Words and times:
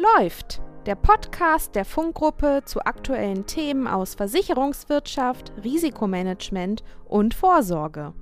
Läuft, 0.00 0.62
der 0.86 0.94
Podcast 0.94 1.74
der 1.74 1.84
Funkgruppe 1.84 2.62
zu 2.64 2.78
aktuellen 2.82 3.46
Themen 3.46 3.88
aus 3.88 4.14
Versicherungswirtschaft, 4.14 5.50
Risikomanagement 5.64 6.84
und 7.04 7.34
Vorsorge. 7.34 8.14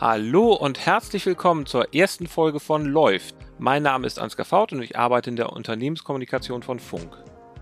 Hallo 0.00 0.54
und 0.54 0.84
herzlich 0.84 1.24
willkommen 1.24 1.66
zur 1.66 1.94
ersten 1.94 2.26
Folge 2.26 2.58
von 2.58 2.84
Läuft. 2.84 3.36
Mein 3.60 3.84
Name 3.84 4.08
ist 4.08 4.18
Ansgar 4.18 4.44
Faut 4.44 4.72
und 4.72 4.82
ich 4.82 4.98
arbeite 4.98 5.30
in 5.30 5.36
der 5.36 5.52
Unternehmenskommunikation 5.52 6.64
von 6.64 6.80
Funk. 6.80 7.16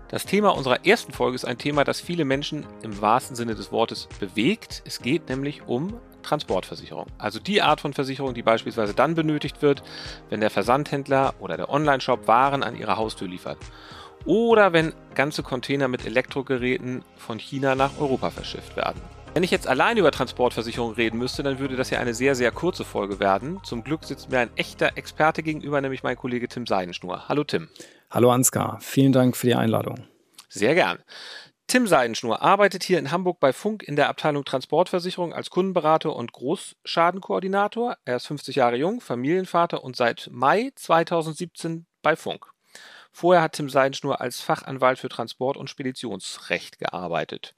Das 0.07 0.25
Thema 0.25 0.49
unserer 0.49 0.83
ersten 0.83 1.11
Folge 1.11 1.35
ist 1.35 1.45
ein 1.45 1.59
Thema, 1.59 1.83
das 1.83 2.01
viele 2.01 2.25
Menschen 2.25 2.65
im 2.81 3.01
wahrsten 3.01 3.35
Sinne 3.35 3.53
des 3.53 3.71
Wortes 3.71 4.07
bewegt. 4.19 4.81
Es 4.87 4.99
geht 4.99 5.29
nämlich 5.29 5.67
um 5.67 5.99
Transportversicherung. 6.25 7.07
Also 7.17 7.39
die 7.39 7.61
Art 7.61 7.81
von 7.81 7.93
Versicherung, 7.93 8.33
die 8.33 8.43
beispielsweise 8.43 8.93
dann 8.93 9.15
benötigt 9.15 9.61
wird, 9.61 9.83
wenn 10.29 10.41
der 10.41 10.49
Versandhändler 10.49 11.35
oder 11.39 11.57
der 11.57 11.69
Onlineshop 11.69 12.27
Waren 12.27 12.63
an 12.63 12.75
ihre 12.75 12.97
Haustür 12.97 13.27
liefert. 13.27 13.57
Oder 14.25 14.73
wenn 14.73 14.93
ganze 15.13 15.43
Container 15.43 15.87
mit 15.87 16.05
Elektrogeräten 16.05 17.03
von 17.15 17.37
China 17.37 17.75
nach 17.75 17.99
Europa 17.99 18.31
verschifft 18.31 18.75
werden. 18.75 18.99
Wenn 19.35 19.43
ich 19.43 19.51
jetzt 19.51 19.67
allein 19.67 19.97
über 19.97 20.11
Transportversicherung 20.11 20.93
reden 20.93 21.17
müsste, 21.19 21.43
dann 21.43 21.59
würde 21.59 21.75
das 21.75 21.89
ja 21.89 21.99
eine 21.99 22.13
sehr, 22.13 22.35
sehr 22.35 22.51
kurze 22.51 22.85
Folge 22.85 23.19
werden. 23.19 23.59
Zum 23.63 23.83
Glück 23.83 24.05
sitzt 24.05 24.31
mir 24.31 24.39
ein 24.39 24.49
echter 24.55 24.97
Experte 24.97 25.43
gegenüber, 25.43 25.81
nämlich 25.81 26.03
mein 26.03 26.15
Kollege 26.15 26.47
Tim 26.47 26.65
Seidenschnur. 26.65 27.27
Hallo 27.27 27.43
Tim. 27.43 27.67
Hallo 28.09 28.31
Ansgar, 28.31 28.79
vielen 28.79 29.11
Dank 29.11 29.35
für 29.35 29.47
die 29.47 29.55
Einladung. 29.55 30.07
Sehr 30.47 30.73
gern. 30.73 30.99
Tim 31.67 31.87
Seidenschnur 31.87 32.43
arbeitet 32.43 32.83
hier 32.83 32.99
in 32.99 33.11
Hamburg 33.11 33.39
bei 33.39 33.51
Funk 33.51 33.81
in 33.81 33.95
der 33.95 34.07
Abteilung 34.07 34.45
Transportversicherung 34.45 35.33
als 35.33 35.49
Kundenberater 35.49 36.15
und 36.15 36.31
Großschadenkoordinator. 36.31 37.97
Er 38.05 38.17
ist 38.17 38.27
50 38.27 38.55
Jahre 38.55 38.75
jung, 38.75 39.01
Familienvater 39.01 39.83
und 39.83 39.95
seit 39.95 40.29
Mai 40.31 40.71
2017 40.75 41.87
bei 42.03 42.15
Funk. 42.15 42.45
Vorher 43.11 43.41
hat 43.41 43.53
Tim 43.53 43.69
Seidenschnur 43.69 44.21
als 44.21 44.41
Fachanwalt 44.41 44.99
für 44.99 45.09
Transport- 45.09 45.57
und 45.57 45.69
Speditionsrecht 45.69 46.77
gearbeitet. 46.77 47.55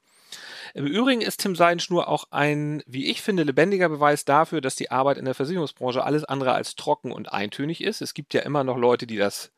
Im 0.72 0.86
Übrigen 0.86 1.20
ist 1.20 1.40
Tim 1.40 1.54
Seidenschnur 1.54 2.08
auch 2.08 2.24
ein, 2.30 2.82
wie 2.86 3.10
ich 3.10 3.20
finde, 3.20 3.42
lebendiger 3.42 3.88
Beweis 3.90 4.24
dafür, 4.24 4.60
dass 4.60 4.76
die 4.76 4.90
Arbeit 4.90 5.18
in 5.18 5.26
der 5.26 5.34
Versicherungsbranche 5.34 6.02
alles 6.02 6.24
andere 6.24 6.52
als 6.52 6.76
trocken 6.76 7.12
und 7.12 7.32
eintönig 7.32 7.82
ist. 7.82 8.00
Es 8.00 8.14
gibt 8.14 8.32
ja 8.32 8.40
immer 8.40 8.64
noch 8.64 8.78
Leute, 8.78 9.06
die 9.06 9.16
das 9.16 9.52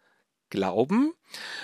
glauben, 0.51 1.13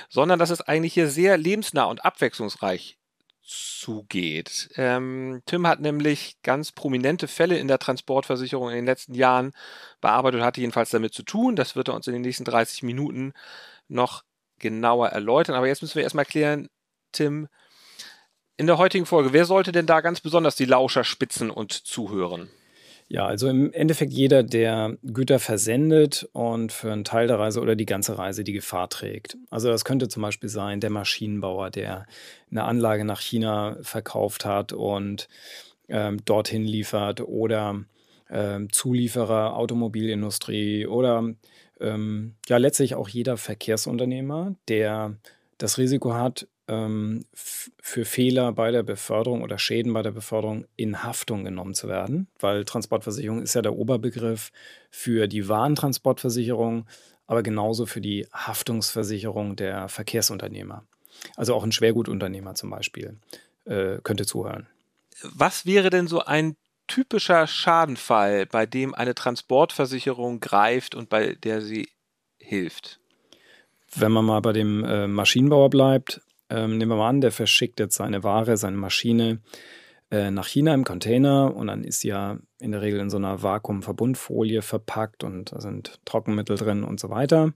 sondern 0.09 0.39
dass 0.39 0.51
es 0.51 0.62
eigentlich 0.62 0.95
hier 0.95 1.09
sehr 1.09 1.37
lebensnah 1.37 1.84
und 1.84 2.05
abwechslungsreich 2.05 2.98
zugeht. 3.42 4.70
Ähm, 4.75 5.42
Tim 5.47 5.67
hat 5.67 5.81
nämlich 5.81 6.37
ganz 6.42 6.73
prominente 6.73 7.29
Fälle 7.29 7.59
in 7.59 7.69
der 7.69 7.79
Transportversicherung 7.79 8.70
in 8.70 8.77
den 8.77 8.87
letzten 8.87 9.14
Jahren 9.14 9.53
bearbeitet, 10.01 10.42
hatte 10.42 10.61
jedenfalls 10.61 10.91
damit 10.91 11.14
zu 11.14 11.23
tun. 11.23 11.55
Das 11.55 11.77
wird 11.77 11.89
er 11.89 11.95
uns 11.95 12.07
in 12.09 12.12
den 12.12 12.23
nächsten 12.23 12.45
30 12.45 12.83
Minuten 12.83 13.33
noch 13.89 14.25
genauer 14.59 15.09
erläutern. 15.09 15.55
Aber 15.55 15.69
jetzt 15.69 15.83
müssen 15.83 15.95
wir 15.95 16.03
erstmal 16.03 16.25
klären, 16.25 16.69
Tim, 17.12 17.48
in 18.57 18.67
der 18.67 18.79
heutigen 18.79 19.07
Folge, 19.07 19.33
wer 19.33 19.45
sollte 19.45 19.70
denn 19.70 19.87
da 19.87 20.01
ganz 20.01 20.20
besonders 20.20 20.57
die 20.57 20.64
Lauscher 20.64 21.05
spitzen 21.05 21.51
und 21.51 21.73
zuhören? 21.73 22.51
Ja, 23.09 23.25
also 23.25 23.49
im 23.49 23.73
Endeffekt 23.73 24.12
jeder, 24.12 24.43
der 24.43 24.97
Güter 25.05 25.39
versendet 25.39 26.29
und 26.33 26.73
für 26.73 26.93
einen 26.93 27.05
Teil 27.05 27.29
der 27.29 27.39
Reise 27.39 27.61
oder 27.61 27.77
die 27.77 27.87
ganze 27.87 28.19
Reise 28.19 28.43
die 28.43 28.53
Gefahr 28.53 28.89
trägt. 28.89 29.37
Also 29.48 29.69
das 29.69 29.85
könnte 29.85 30.09
zum 30.09 30.23
Beispiel 30.23 30.48
sein 30.48 30.81
der 30.81 30.91
Maschinenbauer, 30.91 31.71
der 31.71 32.07
eine 32.51 32.65
Anlage 32.65 33.05
nach 33.05 33.21
China 33.21 33.77
verkauft 33.83 34.45
hat 34.45 34.73
und 34.73 35.29
ähm, 35.89 36.25
dorthin 36.25 36.65
liefert 36.65 37.21
oder 37.21 37.85
ähm, 38.29 38.73
Zulieferer, 38.73 39.57
Automobilindustrie 39.57 40.89
oder 40.89 41.33
ähm, 41.81 42.35
ja 42.48 42.57
letztlich 42.57 42.97
auch 42.97 43.09
jeder 43.09 43.37
Verkehrsunternehmer, 43.37 44.57
der 44.67 45.17
das 45.59 45.79
Risiko 45.79 46.15
hat, 46.15 46.48
ähm, 46.69 47.25
für 47.34 48.05
Fehler 48.05 48.53
bei 48.53 48.70
der 48.70 48.83
Beförderung 48.83 49.42
oder 49.42 49.58
Schäden 49.58 49.92
bei 49.92 50.02
der 50.02 50.11
Beförderung 50.11 50.67
in 50.77 51.02
Haftung 51.02 51.45
genommen 51.45 51.74
zu 51.74 51.89
werden, 51.89 52.29
weil 52.41 52.64
Transportversicherung 52.64 53.42
ist 53.42 53.55
ja 53.55 53.63
der 53.63 53.77
Oberbegriff 53.77 54.51
für 54.91 55.29
die 55.29 55.48
Warentransportversicherung, 55.48 56.86
aber 57.27 57.42
genauso 57.42 57.86
für 57.86 58.01
die 58.01 58.27
Haftungsversicherung 58.33 59.57
der 59.57 59.89
Verkehrsunternehmer. 59.89 60.85
Also 61.36 61.55
auch 61.55 61.64
ein 61.64 61.73
Schwergutunternehmer 61.73 62.55
zum 62.55 62.70
Beispiel 62.70 63.17
äh, 63.64 63.98
könnte 64.02 64.27
zuhören. 64.27 64.67
Was 65.23 65.67
wäre 65.67 65.91
denn 65.91 66.08
so 66.08 66.20
ein 66.20 66.57
typischer 66.86 67.46
Schadenfall, 67.46 68.46
bei 68.46 68.67
dem 68.67 68.95
eine 68.95 69.14
Transportversicherung 69.14 70.41
greift 70.41 70.95
und 70.95 71.08
bei 71.08 71.35
der 71.35 71.62
sie 71.62 71.89
hilft? 72.39 73.01
Wenn 73.95 74.12
man 74.12 74.24
mal 74.24 74.41
bei 74.41 74.52
dem 74.52 74.85
äh, 74.85 75.07
Maschinenbauer 75.07 75.70
bleibt, 75.70 76.20
ähm, 76.51 76.79
nehmen 76.79 76.92
wir 76.92 76.96
mal 76.96 77.08
an, 77.08 77.20
der 77.20 77.33
verschickt 77.33 77.80
jetzt 77.80 77.96
seine 77.96 78.23
Ware, 78.23 78.57
seine 78.57 78.77
Maschine 78.77 79.40
äh, 80.11 80.30
nach 80.30 80.46
China 80.46 80.73
im 80.74 80.84
Container 80.84 81.55
und 81.55 81.67
dann 81.67 81.84
ist 81.84 82.01
sie 82.01 82.08
ja 82.08 82.39
in 82.61 82.73
der 82.73 82.83
Regel 82.83 83.01
in 83.01 83.11
so 83.11 83.17
einer 83.17 83.42
Vakuumverbundfolie 83.42 84.62
verpackt 84.62 85.24
und 85.24 85.52
da 85.52 85.61
sind 85.61 85.98
Trockenmittel 86.05 86.56
drin 86.56 86.85
und 86.85 87.01
so 87.01 87.11
weiter. 87.11 87.52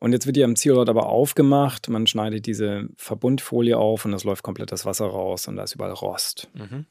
Und 0.00 0.12
jetzt 0.12 0.26
wird 0.26 0.36
die 0.36 0.44
am 0.44 0.56
Zielort 0.56 0.88
aber 0.88 1.06
aufgemacht, 1.06 1.88
man 1.88 2.06
schneidet 2.06 2.46
diese 2.46 2.88
Verbundfolie 2.96 3.76
auf 3.76 4.04
und 4.04 4.12
es 4.12 4.24
läuft 4.24 4.44
komplett 4.44 4.70
das 4.70 4.86
Wasser 4.86 5.06
raus 5.06 5.48
und 5.48 5.56
da 5.56 5.64
ist 5.64 5.74
überall 5.74 5.92
Rost. 5.92 6.48
Mhm. 6.54 6.86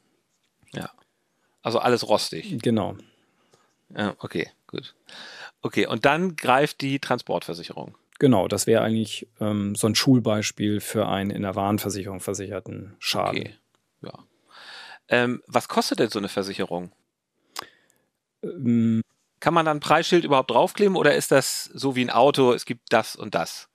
Ja. 0.74 0.90
Also 1.62 1.78
alles 1.78 2.08
rostig. 2.08 2.58
Genau. 2.62 2.96
Ja, 3.96 4.14
okay, 4.18 4.50
gut. 4.66 4.94
Okay, 5.62 5.86
und 5.86 6.04
dann 6.04 6.36
greift 6.36 6.82
die 6.82 6.98
Transportversicherung. 6.98 7.96
Genau, 8.18 8.48
das 8.48 8.66
wäre 8.66 8.82
eigentlich 8.82 9.28
ähm, 9.40 9.74
so 9.74 9.86
ein 9.86 9.94
Schulbeispiel 9.94 10.80
für 10.80 11.08
einen 11.08 11.30
in 11.30 11.42
der 11.42 11.54
Warenversicherung 11.54 12.20
versicherten 12.20 12.96
Schaden. 12.98 13.40
Okay, 13.40 13.54
ja. 14.02 14.12
Ähm, 15.08 15.42
was 15.46 15.68
kostet 15.68 16.00
denn 16.00 16.10
so 16.10 16.18
eine 16.18 16.28
Versicherung? 16.28 16.92
Ähm, 18.42 19.02
Kann 19.40 19.54
man 19.54 19.66
da 19.66 19.70
ein 19.70 19.80
Preisschild 19.80 20.24
überhaupt 20.24 20.50
draufkleben 20.50 20.96
oder 20.96 21.14
ist 21.14 21.30
das 21.30 21.64
so 21.64 21.94
wie 21.94 22.04
ein 22.04 22.10
Auto, 22.10 22.52
es 22.52 22.64
gibt 22.64 22.92
das 22.92 23.14
und 23.14 23.34
das? 23.34 23.68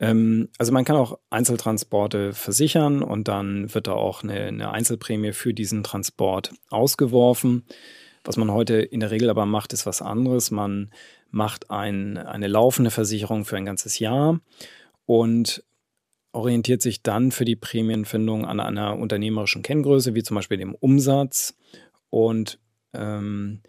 Ähm, 0.00 0.48
also 0.58 0.72
man 0.72 0.86
kann 0.86 0.96
auch 0.96 1.18
Einzeltransporte 1.28 2.32
versichern 2.32 3.02
und 3.02 3.28
dann 3.28 3.72
wird 3.74 3.86
da 3.86 3.92
auch 3.92 4.22
eine, 4.22 4.46
eine 4.46 4.70
Einzelprämie 4.72 5.32
für 5.32 5.52
diesen 5.52 5.82
Transport 5.82 6.52
ausgeworfen. 6.70 7.66
Was 8.24 8.36
man 8.36 8.50
heute 8.50 8.76
in 8.76 9.00
der 9.00 9.10
Regel 9.10 9.30
aber 9.30 9.46
macht, 9.46 9.72
ist 9.72 9.86
was 9.86 10.02
anderes. 10.02 10.50
Man 10.50 10.90
macht 11.30 11.70
ein, 11.70 12.18
eine 12.18 12.48
laufende 12.48 12.90
Versicherung 12.90 13.44
für 13.44 13.56
ein 13.56 13.64
ganzes 13.64 13.98
Jahr 13.98 14.40
und 15.06 15.64
orientiert 16.32 16.82
sich 16.82 17.02
dann 17.02 17.32
für 17.32 17.44
die 17.44 17.56
Prämienfindung 17.56 18.44
an 18.44 18.60
einer 18.60 18.96
unternehmerischen 18.96 19.62
Kenngröße, 19.62 20.14
wie 20.14 20.22
zum 20.22 20.36
Beispiel 20.36 20.58
dem 20.58 20.74
Umsatz. 20.74 21.56
Und 22.08 22.58
ähm, 22.92 23.60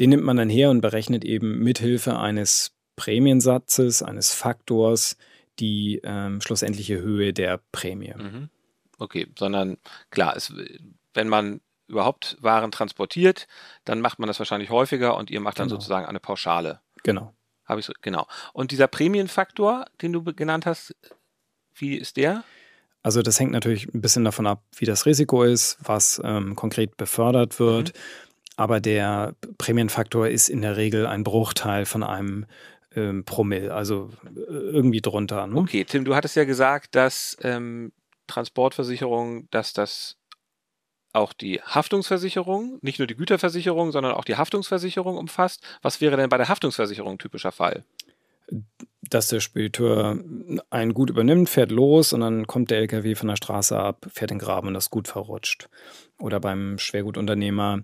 den 0.00 0.10
nimmt 0.10 0.24
man 0.24 0.36
dann 0.36 0.48
her 0.48 0.70
und 0.70 0.80
berechnet 0.80 1.24
eben 1.24 1.58
mithilfe 1.58 2.18
eines 2.18 2.72
Prämiensatzes, 2.96 4.02
eines 4.02 4.32
Faktors, 4.32 5.16
die 5.58 6.00
ähm, 6.04 6.40
schlussendliche 6.40 7.00
Höhe 7.00 7.32
der 7.32 7.60
Prämie. 7.72 8.14
Mhm. 8.16 8.48
Okay, 8.98 9.26
sondern 9.38 9.76
klar, 10.10 10.36
es, 10.36 10.52
wenn 11.14 11.28
man 11.28 11.60
überhaupt 11.88 12.36
Waren 12.40 12.70
transportiert, 12.70 13.46
dann 13.84 14.00
macht 14.00 14.18
man 14.18 14.26
das 14.26 14.38
wahrscheinlich 14.38 14.70
häufiger 14.70 15.16
und 15.16 15.30
ihr 15.30 15.40
macht 15.40 15.58
dann 15.58 15.68
genau. 15.68 15.78
sozusagen 15.78 16.06
eine 16.06 16.20
Pauschale. 16.20 16.80
Genau. 17.06 17.32
Habe 17.64 17.80
ich 17.80 17.86
so, 17.86 17.92
genau. 18.02 18.26
Und 18.52 18.72
dieser 18.72 18.88
Prämienfaktor, 18.88 19.86
den 20.02 20.12
du 20.12 20.22
genannt 20.22 20.66
hast, 20.66 20.94
wie 21.74 21.96
ist 21.96 22.16
der? 22.16 22.42
Also 23.02 23.22
das 23.22 23.38
hängt 23.38 23.52
natürlich 23.52 23.86
ein 23.94 24.00
bisschen 24.00 24.24
davon 24.24 24.46
ab, 24.46 24.64
wie 24.76 24.86
das 24.86 25.06
Risiko 25.06 25.44
ist, 25.44 25.78
was 25.80 26.20
ähm, 26.24 26.56
konkret 26.56 26.96
befördert 26.96 27.60
wird. 27.60 27.94
Mhm. 27.94 28.00
Aber 28.56 28.80
der 28.80 29.36
Prämienfaktor 29.58 30.26
ist 30.28 30.48
in 30.48 30.62
der 30.62 30.76
Regel 30.76 31.06
ein 31.06 31.22
Bruchteil 31.22 31.84
von 31.84 32.02
einem 32.02 32.46
ähm, 32.96 33.24
Promille, 33.24 33.72
also 33.72 34.10
äh, 34.24 34.50
irgendwie 34.50 35.00
drunter. 35.00 35.46
Ne? 35.46 35.56
Okay, 35.56 35.84
Tim, 35.84 36.04
du 36.04 36.16
hattest 36.16 36.34
ja 36.34 36.44
gesagt, 36.44 36.96
dass 36.96 37.36
ähm, 37.42 37.92
Transportversicherung, 38.26 39.48
dass 39.50 39.72
das 39.72 40.15
auch 41.16 41.32
die 41.32 41.60
Haftungsversicherung, 41.60 42.78
nicht 42.82 42.98
nur 42.98 43.08
die 43.08 43.16
Güterversicherung, 43.16 43.90
sondern 43.90 44.12
auch 44.12 44.24
die 44.24 44.36
Haftungsversicherung 44.36 45.16
umfasst. 45.16 45.62
Was 45.82 46.00
wäre 46.00 46.16
denn 46.16 46.28
bei 46.28 46.36
der 46.36 46.48
Haftungsversicherung 46.48 47.12
ein 47.14 47.18
typischer 47.18 47.52
Fall? 47.52 47.84
Dass 49.02 49.28
der 49.28 49.40
Spediteur 49.40 50.18
ein 50.70 50.94
Gut 50.94 51.10
übernimmt, 51.10 51.48
fährt 51.48 51.70
los 51.70 52.12
und 52.12 52.20
dann 52.20 52.46
kommt 52.46 52.70
der 52.70 52.78
LKW 52.78 53.14
von 53.14 53.28
der 53.28 53.36
Straße 53.36 53.78
ab, 53.78 54.06
fährt 54.12 54.30
den 54.30 54.38
Graben 54.38 54.68
und 54.68 54.74
das 54.74 54.90
Gut 54.90 55.08
verrutscht. 55.08 55.68
Oder 56.18 56.38
beim 56.38 56.78
Schwergutunternehmer, 56.78 57.82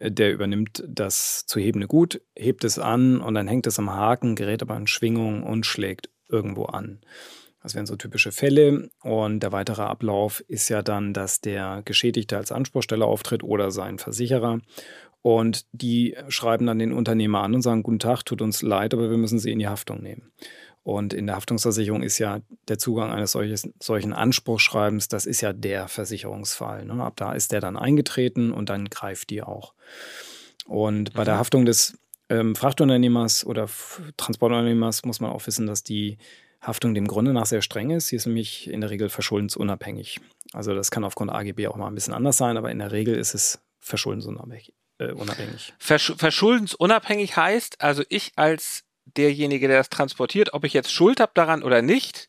der 0.00 0.32
übernimmt 0.32 0.84
das 0.86 1.46
zu 1.46 1.58
hebende 1.58 1.88
Gut, 1.88 2.20
hebt 2.36 2.64
es 2.64 2.78
an 2.78 3.20
und 3.20 3.34
dann 3.34 3.48
hängt 3.48 3.66
es 3.66 3.78
am 3.78 3.90
Haken, 3.90 4.36
gerät 4.36 4.62
aber 4.62 4.76
in 4.76 4.86
Schwingung 4.86 5.42
und 5.42 5.66
schlägt 5.66 6.10
irgendwo 6.28 6.66
an. 6.66 7.00
Das 7.62 7.74
wären 7.74 7.86
so 7.86 7.96
typische 7.96 8.32
Fälle. 8.32 8.90
Und 9.02 9.40
der 9.40 9.52
weitere 9.52 9.82
Ablauf 9.82 10.40
ist 10.48 10.68
ja 10.68 10.82
dann, 10.82 11.12
dass 11.12 11.40
der 11.40 11.82
Geschädigte 11.84 12.36
als 12.36 12.52
Anspruchsteller 12.52 13.06
auftritt 13.06 13.42
oder 13.42 13.70
sein 13.70 13.98
Versicherer. 13.98 14.60
Und 15.22 15.66
die 15.72 16.16
schreiben 16.28 16.66
dann 16.66 16.78
den 16.78 16.92
Unternehmer 16.92 17.42
an 17.42 17.54
und 17.54 17.62
sagen, 17.62 17.82
guten 17.82 17.98
Tag, 17.98 18.22
tut 18.24 18.40
uns 18.40 18.62
leid, 18.62 18.94
aber 18.94 19.10
wir 19.10 19.18
müssen 19.18 19.38
sie 19.38 19.50
in 19.50 19.58
die 19.58 19.68
Haftung 19.68 20.00
nehmen. 20.00 20.30
Und 20.84 21.12
in 21.12 21.26
der 21.26 21.36
Haftungsversicherung 21.36 22.02
ist 22.02 22.18
ja 22.18 22.40
der 22.68 22.78
Zugang 22.78 23.10
eines 23.10 23.32
solches, 23.32 23.68
solchen 23.78 24.14
Anspruchsschreibens, 24.14 25.08
das 25.08 25.26
ist 25.26 25.42
ja 25.42 25.52
der 25.52 25.86
Versicherungsfall. 25.88 26.86
Ne? 26.86 27.02
Ab 27.02 27.14
da 27.16 27.32
ist 27.32 27.52
der 27.52 27.60
dann 27.60 27.76
eingetreten 27.76 28.52
und 28.52 28.70
dann 28.70 28.86
greift 28.86 29.28
die 29.28 29.42
auch. 29.42 29.74
Und 30.66 31.12
bei 31.12 31.22
mhm. 31.22 31.26
der 31.26 31.38
Haftung 31.38 31.66
des 31.66 31.98
ähm, 32.30 32.54
Frachtunternehmers 32.54 33.44
oder 33.44 33.68
Transportunternehmers 34.16 35.04
muss 35.04 35.20
man 35.20 35.30
auch 35.30 35.46
wissen, 35.46 35.66
dass 35.66 35.82
die 35.82 36.16
Haftung 36.60 36.94
dem 36.94 37.06
Grunde 37.06 37.32
nach 37.32 37.46
sehr 37.46 37.62
streng 37.62 37.90
ist. 37.90 38.08
Sie 38.08 38.16
ist 38.16 38.26
nämlich 38.26 38.68
in 38.68 38.80
der 38.80 38.90
Regel 38.90 39.08
verschuldensunabhängig. 39.08 40.20
Also 40.52 40.74
das 40.74 40.90
kann 40.90 41.04
aufgrund 41.04 41.30
AGB 41.30 41.68
auch 41.68 41.76
mal 41.76 41.86
ein 41.86 41.94
bisschen 41.94 42.14
anders 42.14 42.36
sein, 42.36 42.56
aber 42.56 42.70
in 42.70 42.78
der 42.78 42.92
Regel 42.92 43.14
ist 43.14 43.34
es 43.34 43.60
verschuldensunabhängig. 43.80 44.72
Äh. 44.98 45.14
Versch 45.78 46.12
verschuldensunabhängig 46.16 47.36
heißt, 47.36 47.80
also 47.80 48.02
ich 48.08 48.32
als 48.36 48.84
derjenige, 49.04 49.68
der 49.68 49.78
das 49.78 49.90
transportiert, 49.90 50.52
ob 50.52 50.64
ich 50.64 50.72
jetzt 50.72 50.92
Schuld 50.92 51.20
habe 51.20 51.32
daran 51.34 51.62
oder 51.62 51.82
nicht, 51.82 52.28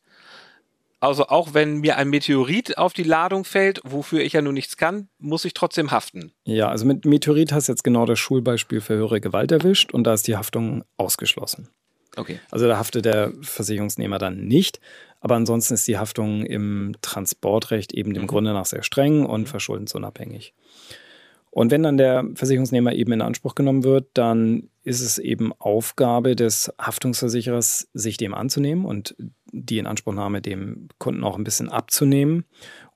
also 0.99 1.27
auch 1.27 1.53
wenn 1.53 1.77
mir 1.77 1.97
ein 1.97 2.09
Meteorit 2.09 2.77
auf 2.77 2.93
die 2.93 3.03
Ladung 3.03 3.45
fällt, 3.45 3.79
wofür 3.85 4.19
ich 4.19 4.33
ja 4.33 4.41
nun 4.41 4.53
nichts 4.53 4.75
kann, 4.75 5.07
muss 5.17 5.45
ich 5.45 5.53
trotzdem 5.53 5.91
haften. 5.91 6.33
Ja, 6.43 6.69
also 6.69 6.85
mit 6.85 7.05
Meteorit 7.05 7.53
hast 7.53 7.69
du 7.69 7.71
jetzt 7.71 7.83
genau 7.83 8.05
das 8.05 8.19
Schulbeispiel 8.19 8.81
für 8.81 8.95
höhere 8.95 9.21
Gewalt 9.21 9.51
erwischt 9.51 9.93
und 9.93 10.03
da 10.03 10.13
ist 10.13 10.27
die 10.27 10.35
Haftung 10.35 10.83
ausgeschlossen. 10.97 11.69
Okay. 12.15 12.39
Also 12.51 12.67
da 12.67 12.77
haftet 12.77 13.05
der 13.05 13.33
Versicherungsnehmer 13.41 14.17
dann 14.17 14.45
nicht, 14.45 14.79
aber 15.21 15.35
ansonsten 15.35 15.73
ist 15.73 15.87
die 15.87 15.97
Haftung 15.97 16.45
im 16.45 16.95
Transportrecht 17.01 17.93
eben 17.93 18.13
dem 18.13 18.23
mhm. 18.23 18.27
Grunde 18.27 18.53
nach 18.53 18.65
sehr 18.65 18.83
streng 18.83 19.25
und 19.25 19.47
verschuldensunabhängig. 19.49 20.53
Und 21.51 21.71
wenn 21.71 21.81
dann 21.81 21.97
der 21.97 22.25
Versicherungsnehmer 22.35 22.93
eben 22.93 23.11
in 23.11 23.21
Anspruch 23.21 23.55
genommen 23.55 23.83
wird, 23.83 24.07
dann 24.13 24.69
ist 24.83 25.01
es 25.01 25.17
eben 25.17 25.51
Aufgabe 25.53 26.35
des 26.35 26.71
Haftungsversicherers, 26.79 27.89
sich 27.93 28.17
dem 28.17 28.35
anzunehmen 28.35 28.85
und 28.85 29.15
die 29.51 29.79
Inanspruchnahme 29.79 30.41
dem 30.41 30.89
Kunden 30.99 31.23
auch 31.23 31.37
ein 31.37 31.43
bisschen 31.43 31.69
abzunehmen. 31.69 32.45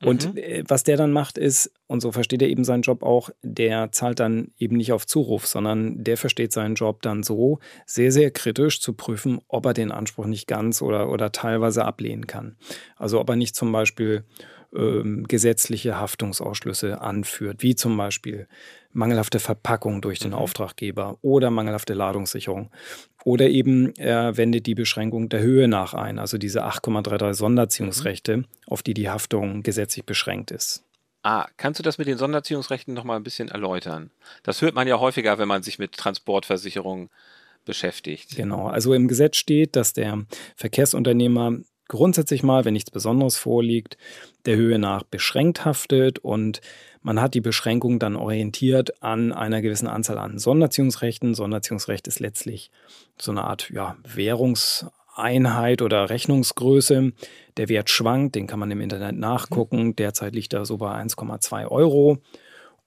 Und 0.04 0.34
mhm. 0.34 0.38
Äh, 0.38 0.64
was 0.68 0.84
der 0.84 0.96
dann 0.96 1.12
macht, 1.12 1.38
ist, 1.38 1.72
und 1.86 2.00
so 2.00 2.12
versteht 2.12 2.42
er 2.42 2.48
eben 2.48 2.64
seinen 2.64 2.82
Job 2.82 3.02
auch, 3.02 3.30
der 3.42 3.92
zahlt 3.92 4.20
dann 4.20 4.52
eben 4.58 4.76
nicht 4.76 4.92
auf 4.92 5.06
Zuruf, 5.06 5.46
sondern 5.46 6.02
der 6.02 6.16
versteht 6.16 6.52
seinen 6.52 6.74
Job 6.74 7.02
dann 7.02 7.22
so, 7.22 7.58
sehr, 7.86 8.12
sehr 8.12 8.30
kritisch 8.30 8.80
zu 8.80 8.92
prüfen, 8.92 9.40
ob 9.48 9.66
er 9.66 9.74
den 9.74 9.92
Anspruch 9.92 10.26
nicht 10.26 10.46
ganz 10.46 10.82
oder, 10.82 11.10
oder 11.10 11.32
teilweise 11.32 11.84
ablehnen 11.84 12.26
kann. 12.26 12.56
Also 12.96 13.20
ob 13.20 13.28
er 13.28 13.36
nicht 13.36 13.54
zum 13.54 13.72
Beispiel 13.72 14.24
ähm, 14.74 15.26
gesetzliche 15.28 15.98
Haftungsausschlüsse 15.98 17.00
anführt, 17.00 17.62
wie 17.62 17.74
zum 17.74 17.96
Beispiel 17.96 18.46
mangelhafte 18.92 19.40
Verpackung 19.40 20.00
durch 20.00 20.18
den 20.18 20.30
mhm. 20.30 20.38
Auftraggeber 20.38 21.18
oder 21.22 21.50
mangelhafte 21.50 21.94
Ladungssicherung. 21.94 22.70
Oder 23.24 23.48
eben 23.48 23.94
er 23.96 24.36
wendet 24.36 24.66
die 24.66 24.74
Beschränkung 24.74 25.28
der 25.28 25.40
Höhe 25.40 25.68
nach 25.68 25.94
ein, 25.94 26.18
also 26.18 26.38
diese 26.38 26.64
8,33 26.64 27.34
Sonderziehungsrechte, 27.34 28.38
mhm. 28.38 28.44
auf 28.66 28.82
die 28.82 28.94
die 28.94 29.10
Haftung 29.10 29.62
gesetzlich 29.62 30.04
beschränkt 30.04 30.50
ist. 30.50 30.84
Ah, 31.22 31.48
kannst 31.56 31.78
du 31.78 31.82
das 31.82 31.96
mit 31.96 32.06
den 32.06 32.18
Sonderziehungsrechten 32.18 32.92
noch 32.92 33.04
mal 33.04 33.16
ein 33.16 33.22
bisschen 33.24 33.48
erläutern? 33.48 34.10
Das 34.42 34.60
hört 34.60 34.74
man 34.74 34.86
ja 34.86 35.00
häufiger, 35.00 35.38
wenn 35.38 35.48
man 35.48 35.62
sich 35.62 35.78
mit 35.78 35.92
Transportversicherungen 35.92 37.08
beschäftigt. 37.64 38.36
Genau, 38.36 38.66
also 38.66 38.92
im 38.92 39.08
Gesetz 39.08 39.38
steht, 39.38 39.74
dass 39.74 39.94
der 39.94 40.24
Verkehrsunternehmer 40.54 41.60
grundsätzlich 41.88 42.42
mal, 42.42 42.64
wenn 42.64 42.72
nichts 42.72 42.90
Besonderes 42.90 43.36
vorliegt, 43.36 43.96
der 44.46 44.56
Höhe 44.56 44.78
nach 44.78 45.02
beschränkt 45.02 45.64
haftet 45.64 46.18
und 46.18 46.60
man 47.02 47.20
hat 47.20 47.34
die 47.34 47.42
Beschränkung 47.42 47.98
dann 47.98 48.16
orientiert 48.16 49.02
an 49.02 49.32
einer 49.32 49.60
gewissen 49.60 49.88
Anzahl 49.88 50.16
an 50.16 50.38
Sonderziehungsrechten. 50.38 51.34
Sonderziehungsrecht 51.34 52.08
ist 52.08 52.18
letztlich 52.18 52.70
so 53.20 53.30
eine 53.30 53.44
Art 53.44 53.68
ja, 53.70 53.96
Währungseinheit 54.04 55.82
oder 55.82 56.08
Rechnungsgröße. 56.08 57.12
Der 57.58 57.68
Wert 57.68 57.90
schwankt, 57.90 58.36
den 58.36 58.46
kann 58.46 58.58
man 58.58 58.70
im 58.70 58.80
Internet 58.80 59.16
nachgucken. 59.16 59.94
Derzeit 59.96 60.34
liegt 60.34 60.54
er 60.54 60.64
so 60.64 60.78
bei 60.78 60.94
1,2 60.94 61.68
Euro. 61.70 62.22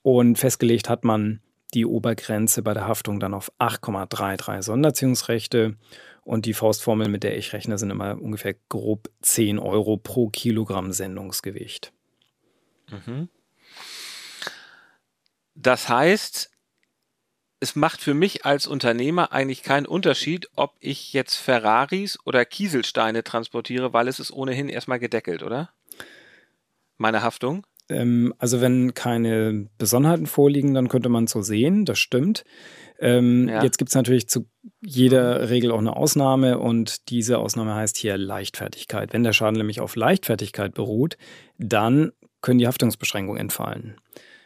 Und 0.02 0.40
festgelegt 0.40 0.90
hat 0.90 1.04
man 1.04 1.42
die 1.74 1.86
Obergrenze 1.86 2.62
bei 2.62 2.74
der 2.74 2.88
Haftung 2.88 3.20
dann 3.20 3.34
auf 3.34 3.52
8,33 3.60 4.62
Sonderziehungsrechte. 4.62 5.76
Und 6.24 6.46
die 6.46 6.54
Faustformel, 6.54 7.08
mit 7.08 7.24
der 7.24 7.38
ich 7.38 7.54
rechne, 7.54 7.78
sind 7.78 7.90
immer 7.90 8.22
ungefähr 8.22 8.56
grob 8.70 9.10
10 9.22 9.60
Euro 9.60 9.98
pro 9.98 10.30
Kilogramm 10.30 10.92
Sendungsgewicht. 10.92 11.94
Mhm. 12.90 13.30
Das 15.56 15.90
heißt, 15.90 16.52
es 17.60 17.76
macht 17.76 18.02
für 18.02 18.14
mich 18.14 18.46
als 18.46 18.68
Unternehmer 18.68 19.32
eigentlich 19.32 19.64
keinen 19.64 19.86
Unterschied, 19.86 20.50
ob 20.56 20.76
ich 20.80 21.14
jetzt 21.14 21.36
Ferraris 21.36 22.20
oder 22.26 22.46
Kieselsteine 22.46 23.24
transportiere, 23.24 23.94
weil 23.94 24.08
es 24.08 24.20
ist 24.20 24.32
ohnehin 24.32 24.70
erstmal 24.70 25.00
gedeckelt, 25.00 25.42
oder? 25.44 25.72
Meine 26.98 27.24
Haftung? 27.24 27.66
Ähm, 27.90 28.34
also 28.38 28.62
wenn 28.62 28.94
keine 28.94 29.68
Besonderheiten 29.78 30.28
vorliegen, 30.28 30.74
dann 30.74 30.90
könnte 30.90 31.10
man 31.10 31.26
es 31.26 31.32
so 31.32 31.42
sehen, 31.42 31.86
das 31.86 32.00
stimmt. 32.00 32.44
Ähm, 33.00 33.48
ja. 33.48 33.64
Jetzt 33.64 33.78
gibt 33.78 33.90
es 33.90 33.96
natürlich 33.96 34.28
zu 34.28 34.48
jeder 34.82 35.50
Regel 35.50 35.72
auch 35.72 35.80
eine 35.80 35.96
Ausnahme 35.96 36.58
und 36.58 37.10
diese 37.10 37.38
Ausnahme 37.38 37.76
heißt 37.76 37.98
hier 37.98 38.18
Leichtfertigkeit. 38.18 39.14
Wenn 39.14 39.24
der 39.24 39.34
Schaden 39.34 39.58
nämlich 39.58 39.82
auf 39.82 39.96
Leichtfertigkeit 39.96 40.74
beruht, 40.74 41.18
dann 41.58 42.12
können 42.42 42.60
die 42.60 42.68
Haftungsbeschränkungen 42.68 43.40
entfallen. 43.40 43.98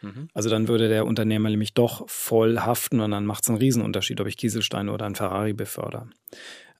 Mhm. 0.02 0.30
Also 0.34 0.50
dann 0.50 0.68
würde 0.68 0.90
der 0.90 1.06
Unternehmer 1.06 1.50
nämlich 1.50 1.74
doch 1.74 2.08
voll 2.10 2.60
haften 2.60 3.00
und 3.00 3.12
dann 3.12 3.26
macht 3.26 3.44
es 3.44 3.50
einen 3.50 3.60
Riesenunterschied, 3.60 4.20
ob 4.20 4.28
ich 4.28 4.38
Kieselsteine 4.38 4.92
oder 4.92 5.06
einen 5.06 5.16
Ferrari 5.16 5.54
befördere. 5.54 6.08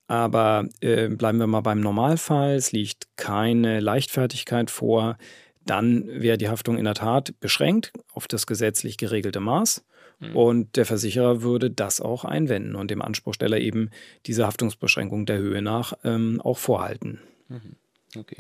Aber 0.08 0.68
äh, 0.81 1.08
bleiben 1.08 1.38
wir 1.38 1.48
mal 1.48 1.62
beim 1.62 1.80
Normalfall. 1.80 2.56
Es 2.56 2.74
liegt 2.74 3.08
keine 3.16 3.80
Leichtfertigkeit 3.80 4.69
vor. 4.69 5.18
Dann 5.66 6.08
wäre 6.08 6.38
die 6.38 6.50
Haftung 6.50 6.78
in 6.78 6.86
der 6.86 6.96
Tat 6.96 7.40
beschränkt 7.40 7.94
auf 8.13 8.28
das 8.28 8.48
gesetzlich 8.48 8.98
geregelte 8.98 9.40
Maß. 9.40 9.84
Mhm. 10.19 10.36
Und 10.36 10.75
der 10.75 10.86
Versicherer 10.86 11.42
würde 11.42 11.69
das 11.69 12.02
auch 12.02 12.25
einwenden 12.25 12.75
und 12.75 12.92
dem 12.92 13.02
Anspruchsteller 13.02 13.60
eben 13.60 13.90
diese 14.25 14.46
Haftungsbeschränkung 14.46 15.25
der 15.25 15.38
Höhe 15.38 15.62
nach 15.62 15.94
ähm, 16.04 16.42
auch 16.42 16.58
vorhalten. 16.58 17.19
Mhm. 17.48 17.75
Okay. 18.16 18.38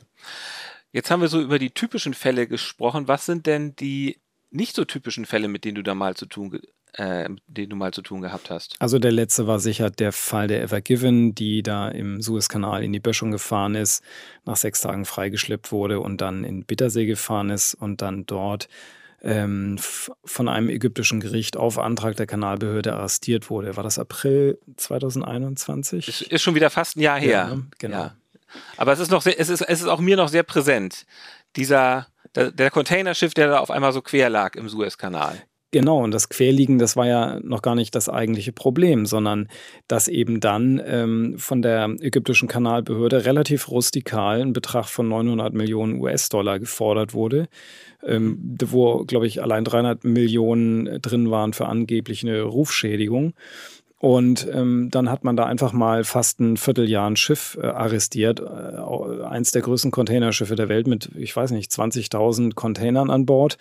Jetzt 0.91 1.09
haben 1.09 1.21
wir 1.21 1.29
so 1.29 1.41
über 1.41 1.59
die 1.59 1.71
typischen 1.71 2.13
Fälle 2.13 2.47
gesprochen. 2.47 3.07
Was 3.07 3.25
sind 3.25 3.45
denn 3.45 3.75
die 3.75 4.17
nicht 4.49 4.75
so 4.75 4.83
typischen 4.83 5.25
Fälle, 5.25 5.47
mit 5.47 5.63
denen 5.63 5.75
du 5.75 5.83
da 5.83 5.95
mal 5.95 6.15
zu 6.15 6.25
tun, 6.25 6.59
äh, 6.93 7.29
denen 7.47 7.69
du 7.69 7.75
mal 7.75 7.93
zu 7.93 8.01
tun 8.01 8.21
gehabt 8.21 8.49
hast? 8.49 8.75
Also 8.79 8.99
der 8.99 9.11
letzte 9.11 9.47
war 9.47 9.59
sicher 9.59 9.89
der 9.89 10.11
Fall 10.11 10.47
der 10.47 10.61
Ever 10.61 10.81
Given, 10.81 11.35
die 11.35 11.63
da 11.63 11.89
im 11.89 12.21
Suezkanal 12.21 12.83
in 12.83 12.93
die 12.93 12.99
Böschung 12.99 13.31
gefahren 13.31 13.75
ist, 13.75 14.03
nach 14.45 14.57
sechs 14.57 14.81
Tagen 14.81 15.05
freigeschleppt 15.05 15.71
wurde 15.71 15.99
und 15.99 16.21
dann 16.21 16.43
in 16.43 16.65
Bittersee 16.65 17.05
gefahren 17.05 17.49
ist 17.49 17.73
und 17.73 18.01
dann 18.01 18.25
dort 18.25 18.67
ähm, 19.23 19.77
von 20.25 20.47
einem 20.47 20.69
ägyptischen 20.69 21.19
Gericht 21.19 21.55
auf 21.55 21.77
Antrag 21.77 22.15
der 22.15 22.25
Kanalbehörde 22.25 22.93
arrestiert 22.93 23.49
wurde. 23.49 23.77
War 23.77 23.83
das 23.83 23.99
April 23.99 24.59
2021? 24.77 26.07
Ist, 26.07 26.21
ist 26.23 26.41
schon 26.41 26.55
wieder 26.55 26.69
fast 26.69 26.97
ein 26.97 27.01
Jahr 27.01 27.19
her. 27.19 27.31
Ja, 27.31 27.55
ne? 27.55 27.67
genau. 27.77 27.97
Ja. 27.97 28.15
Aber 28.77 28.91
es 28.93 28.99
ist 28.99 29.11
noch 29.11 29.21
sehr, 29.21 29.39
es 29.39 29.49
ist, 29.49 29.61
es 29.61 29.81
ist 29.81 29.87
auch 29.87 29.99
mir 29.99 30.17
noch 30.17 30.27
sehr 30.27 30.43
präsent. 30.43 31.05
Dieser, 31.55 32.07
der, 32.35 32.51
der 32.51 32.71
Containerschiff, 32.71 33.33
der 33.33 33.47
da 33.47 33.59
auf 33.59 33.71
einmal 33.71 33.93
so 33.93 34.01
quer 34.01 34.29
lag 34.29 34.55
im 34.55 34.67
Suezkanal. 34.67 35.41
Genau, 35.73 36.03
und 36.03 36.11
das 36.11 36.27
Querliegen, 36.27 36.79
das 36.79 36.97
war 36.97 37.07
ja 37.07 37.39
noch 37.43 37.61
gar 37.61 37.75
nicht 37.75 37.95
das 37.95 38.09
eigentliche 38.09 38.51
Problem, 38.51 39.05
sondern 39.05 39.47
dass 39.87 40.09
eben 40.09 40.41
dann 40.41 40.81
ähm, 40.85 41.35
von 41.37 41.61
der 41.61 41.95
ägyptischen 42.01 42.49
Kanalbehörde 42.49 43.23
relativ 43.25 43.71
rustikal 43.71 44.41
ein 44.41 44.51
Betrag 44.51 44.87
von 44.87 45.07
900 45.07 45.53
Millionen 45.53 46.01
US-Dollar 46.01 46.59
gefordert 46.59 47.13
wurde, 47.13 47.47
ähm, 48.03 48.57
wo, 48.61 49.05
glaube 49.05 49.27
ich, 49.27 49.41
allein 49.41 49.63
300 49.63 50.03
Millionen 50.03 51.01
drin 51.01 51.31
waren 51.31 51.53
für 51.53 51.67
angeblich 51.67 52.23
eine 52.23 52.41
Rufschädigung. 52.41 53.33
Und 53.97 54.47
ähm, 54.51 54.89
dann 54.91 55.09
hat 55.09 55.23
man 55.23 55.37
da 55.37 55.45
einfach 55.45 55.71
mal 55.71 56.03
fast 56.03 56.41
ein 56.41 56.57
Vierteljahr 56.57 57.07
ein 57.09 57.15
Schiff 57.15 57.57
äh, 57.61 57.67
arrestiert, 57.67 58.41
äh, 58.41 59.23
eins 59.23 59.51
der 59.51 59.61
größten 59.61 59.91
Containerschiffe 59.91 60.55
der 60.55 60.67
Welt 60.67 60.87
mit, 60.87 61.11
ich 61.15 61.33
weiß 61.33 61.51
nicht, 61.51 61.71
20.000 61.71 62.55
Containern 62.55 63.09
an 63.09 63.25
Bord 63.25 63.57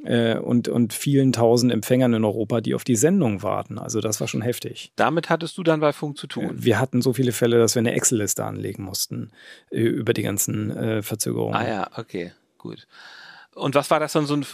und, 0.00 0.68
und 0.68 0.92
vielen 0.92 1.32
tausend 1.32 1.72
Empfängern 1.72 2.14
in 2.14 2.24
Europa, 2.24 2.60
die 2.60 2.74
auf 2.74 2.84
die 2.84 2.94
Sendung 2.94 3.42
warten. 3.42 3.78
Also 3.78 4.00
das 4.00 4.20
war 4.20 4.28
schon 4.28 4.42
heftig. 4.42 4.92
Damit 4.94 5.28
hattest 5.28 5.58
du 5.58 5.64
dann 5.64 5.80
bei 5.80 5.92
Funk 5.92 6.16
zu 6.16 6.28
tun? 6.28 6.44
Äh, 6.44 6.64
wir 6.64 6.78
hatten 6.78 7.02
so 7.02 7.12
viele 7.12 7.32
Fälle, 7.32 7.58
dass 7.58 7.74
wir 7.74 7.80
eine 7.80 7.92
Excel-Liste 7.92 8.44
anlegen 8.44 8.84
mussten 8.84 9.32
äh, 9.70 9.80
über 9.80 10.12
die 10.12 10.22
ganzen 10.22 10.70
äh, 10.70 11.02
Verzögerungen. 11.02 11.56
Ah 11.56 11.68
ja, 11.68 11.90
okay, 11.96 12.32
gut. 12.58 12.86
Und 13.54 13.74
was 13.74 13.90
war 13.90 13.98
das 13.98 14.12
dann 14.12 14.26
so 14.26 14.36
ein 14.36 14.46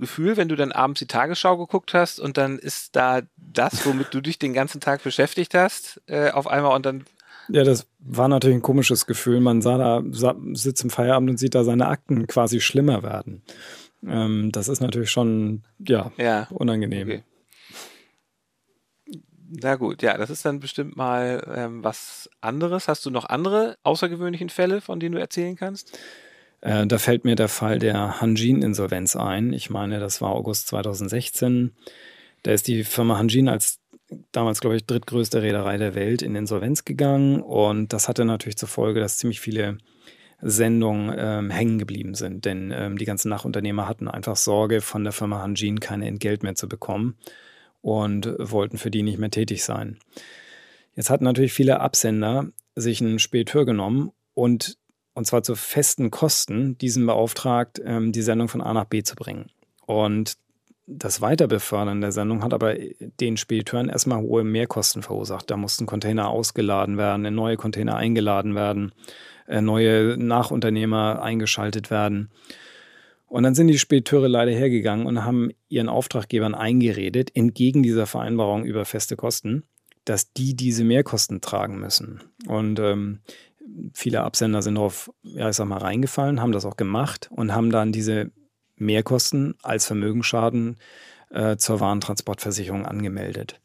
Gefühl, 0.00 0.36
wenn 0.36 0.48
du 0.48 0.56
dann 0.56 0.72
abends 0.72 0.98
die 0.98 1.06
Tagesschau 1.06 1.56
geguckt 1.56 1.94
hast 1.94 2.18
und 2.18 2.36
dann 2.36 2.58
ist 2.58 2.96
da 2.96 3.22
das, 3.36 3.86
womit 3.86 4.12
du 4.12 4.20
dich 4.20 4.38
den 4.38 4.52
ganzen 4.52 4.80
Tag 4.80 5.04
beschäftigt 5.04 5.54
hast, 5.54 6.00
äh, 6.06 6.30
auf 6.30 6.48
einmal 6.48 6.74
und 6.74 6.84
dann 6.84 7.04
ja, 7.50 7.64
das 7.64 7.86
war 8.00 8.28
natürlich 8.28 8.58
ein 8.58 8.62
komisches 8.62 9.06
Gefühl. 9.06 9.40
Man 9.40 9.62
sah 9.62 9.78
da, 9.78 10.34
sitzt 10.52 10.84
im 10.84 10.90
Feierabend 10.90 11.30
und 11.30 11.38
sieht 11.38 11.54
da 11.54 11.64
seine 11.64 11.86
Akten 11.86 12.26
quasi 12.26 12.60
schlimmer 12.60 13.02
werden. 13.02 13.42
Ähm, 14.06 14.52
das 14.52 14.68
ist 14.68 14.80
natürlich 14.80 15.10
schon, 15.10 15.62
ja, 15.78 16.12
ja. 16.16 16.46
unangenehm. 16.50 17.08
Okay. 17.08 17.22
Na 19.50 19.76
gut, 19.76 20.02
ja, 20.02 20.18
das 20.18 20.28
ist 20.28 20.44
dann 20.44 20.60
bestimmt 20.60 20.96
mal 20.96 21.42
ähm, 21.54 21.82
was 21.82 22.28
anderes. 22.40 22.86
Hast 22.86 23.06
du 23.06 23.10
noch 23.10 23.24
andere 23.24 23.78
außergewöhnlichen 23.82 24.50
Fälle, 24.50 24.80
von 24.80 25.00
denen 25.00 25.14
du 25.14 25.20
erzählen 25.20 25.56
kannst? 25.56 25.98
Äh, 26.60 26.86
da 26.86 26.98
fällt 26.98 27.24
mir 27.24 27.34
der 27.34 27.48
Fall 27.48 27.78
der 27.78 28.20
Hanjin-Insolvenz 28.20 29.16
ein. 29.16 29.52
Ich 29.52 29.70
meine, 29.70 30.00
das 30.00 30.20
war 30.20 30.32
August 30.32 30.68
2016. 30.68 31.72
Da 32.42 32.52
ist 32.52 32.68
die 32.68 32.84
Firma 32.84 33.16
Hanjin 33.16 33.48
als 33.48 33.80
damals, 34.32 34.60
glaube 34.60 34.76
ich, 34.76 34.86
drittgrößte 34.86 35.42
Reederei 35.42 35.76
der 35.76 35.94
Welt 35.94 36.22
in 36.22 36.34
Insolvenz 36.34 36.84
gegangen. 36.84 37.40
Und 37.40 37.92
das 37.92 38.08
hatte 38.08 38.24
natürlich 38.24 38.56
zur 38.56 38.68
Folge, 38.68 39.00
dass 39.00 39.18
ziemlich 39.18 39.40
viele 39.40 39.78
Sendungen 40.40 41.14
ähm, 41.16 41.50
hängen 41.50 41.78
geblieben 41.78 42.14
sind. 42.14 42.44
Denn 42.44 42.72
ähm, 42.74 42.98
die 42.98 43.04
ganzen 43.04 43.28
Nachunternehmer 43.28 43.88
hatten 43.88 44.08
einfach 44.08 44.36
Sorge, 44.36 44.80
von 44.80 45.04
der 45.04 45.12
Firma 45.12 45.42
Hanjin 45.42 45.80
kein 45.80 46.02
Entgelt 46.02 46.42
mehr 46.42 46.54
zu 46.54 46.68
bekommen 46.68 47.16
und 47.80 48.32
wollten 48.38 48.78
für 48.78 48.90
die 48.90 49.02
nicht 49.02 49.18
mehr 49.18 49.30
tätig 49.30 49.64
sein. 49.64 49.98
Jetzt 50.94 51.10
hatten 51.10 51.24
natürlich 51.24 51.52
viele 51.52 51.80
Absender 51.80 52.48
sich 52.74 53.00
einen 53.00 53.18
Spediteur 53.18 53.64
genommen 53.64 54.12
und 54.34 54.78
und 55.18 55.24
zwar 55.24 55.42
zu 55.42 55.56
festen 55.56 56.12
Kosten, 56.12 56.78
diesen 56.78 57.04
beauftragt, 57.04 57.82
ähm, 57.84 58.12
die 58.12 58.22
Sendung 58.22 58.46
von 58.46 58.60
A 58.60 58.72
nach 58.72 58.84
B 58.84 59.02
zu 59.02 59.16
bringen. 59.16 59.50
Und 59.84 60.36
das 60.86 61.20
Weiterbefördern 61.20 62.00
der 62.00 62.12
Sendung 62.12 62.44
hat 62.44 62.54
aber 62.54 62.76
den 63.20 63.36
Spediteuren 63.36 63.88
erstmal 63.88 64.20
hohe 64.20 64.44
Mehrkosten 64.44 65.02
verursacht. 65.02 65.50
Da 65.50 65.56
mussten 65.56 65.86
Container 65.86 66.28
ausgeladen 66.28 66.98
werden, 66.98 67.34
neue 67.34 67.56
Container 67.56 67.96
eingeladen 67.96 68.54
werden, 68.54 68.92
äh, 68.92 69.37
neue 69.48 70.16
Nachunternehmer 70.18 71.22
eingeschaltet 71.22 71.90
werden. 71.90 72.30
Und 73.26 73.42
dann 73.42 73.54
sind 73.54 73.68
die 73.68 73.78
Spediteure 73.78 74.28
leider 74.28 74.52
hergegangen 74.52 75.06
und 75.06 75.24
haben 75.24 75.50
ihren 75.68 75.88
Auftraggebern 75.88 76.54
eingeredet, 76.54 77.30
entgegen 77.34 77.82
dieser 77.82 78.06
Vereinbarung 78.06 78.64
über 78.64 78.84
feste 78.84 79.16
Kosten, 79.16 79.64
dass 80.04 80.32
die 80.32 80.54
diese 80.54 80.84
Mehrkosten 80.84 81.42
tragen 81.42 81.78
müssen. 81.78 82.22
Und 82.46 82.80
ähm, 82.80 83.20
viele 83.92 84.22
Absender 84.22 84.62
sind 84.62 84.76
darauf, 84.76 85.10
ja, 85.22 85.50
ich 85.50 85.56
sag 85.56 85.68
mal, 85.68 85.78
reingefallen, 85.78 86.40
haben 86.40 86.52
das 86.52 86.64
auch 86.64 86.76
gemacht 86.76 87.28
und 87.30 87.54
haben 87.54 87.70
dann 87.70 87.92
diese 87.92 88.30
Mehrkosten 88.76 89.56
als 89.62 89.86
Vermögensschaden 89.86 90.76
äh, 91.30 91.56
zur 91.56 91.80
Warentransportversicherung 91.80 92.86
angemeldet. 92.86 93.60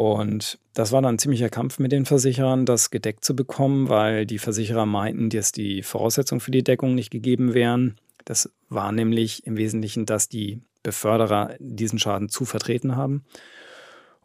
Und 0.00 0.58
das 0.72 0.92
war 0.92 1.02
dann 1.02 1.16
ein 1.16 1.18
ziemlicher 1.18 1.50
Kampf 1.50 1.78
mit 1.78 1.92
den 1.92 2.06
Versicherern, 2.06 2.64
das 2.64 2.90
gedeckt 2.90 3.22
zu 3.22 3.36
bekommen, 3.36 3.90
weil 3.90 4.24
die 4.24 4.38
Versicherer 4.38 4.86
meinten, 4.86 5.28
dass 5.28 5.52
die 5.52 5.82
Voraussetzungen 5.82 6.40
für 6.40 6.50
die 6.50 6.64
Deckung 6.64 6.94
nicht 6.94 7.10
gegeben 7.10 7.52
wären. 7.52 8.00
Das 8.24 8.50
war 8.70 8.92
nämlich 8.92 9.46
im 9.46 9.58
Wesentlichen, 9.58 10.06
dass 10.06 10.30
die 10.30 10.62
Beförderer 10.82 11.54
diesen 11.58 11.98
Schaden 11.98 12.30
zu 12.30 12.46
vertreten 12.46 12.96
haben. 12.96 13.26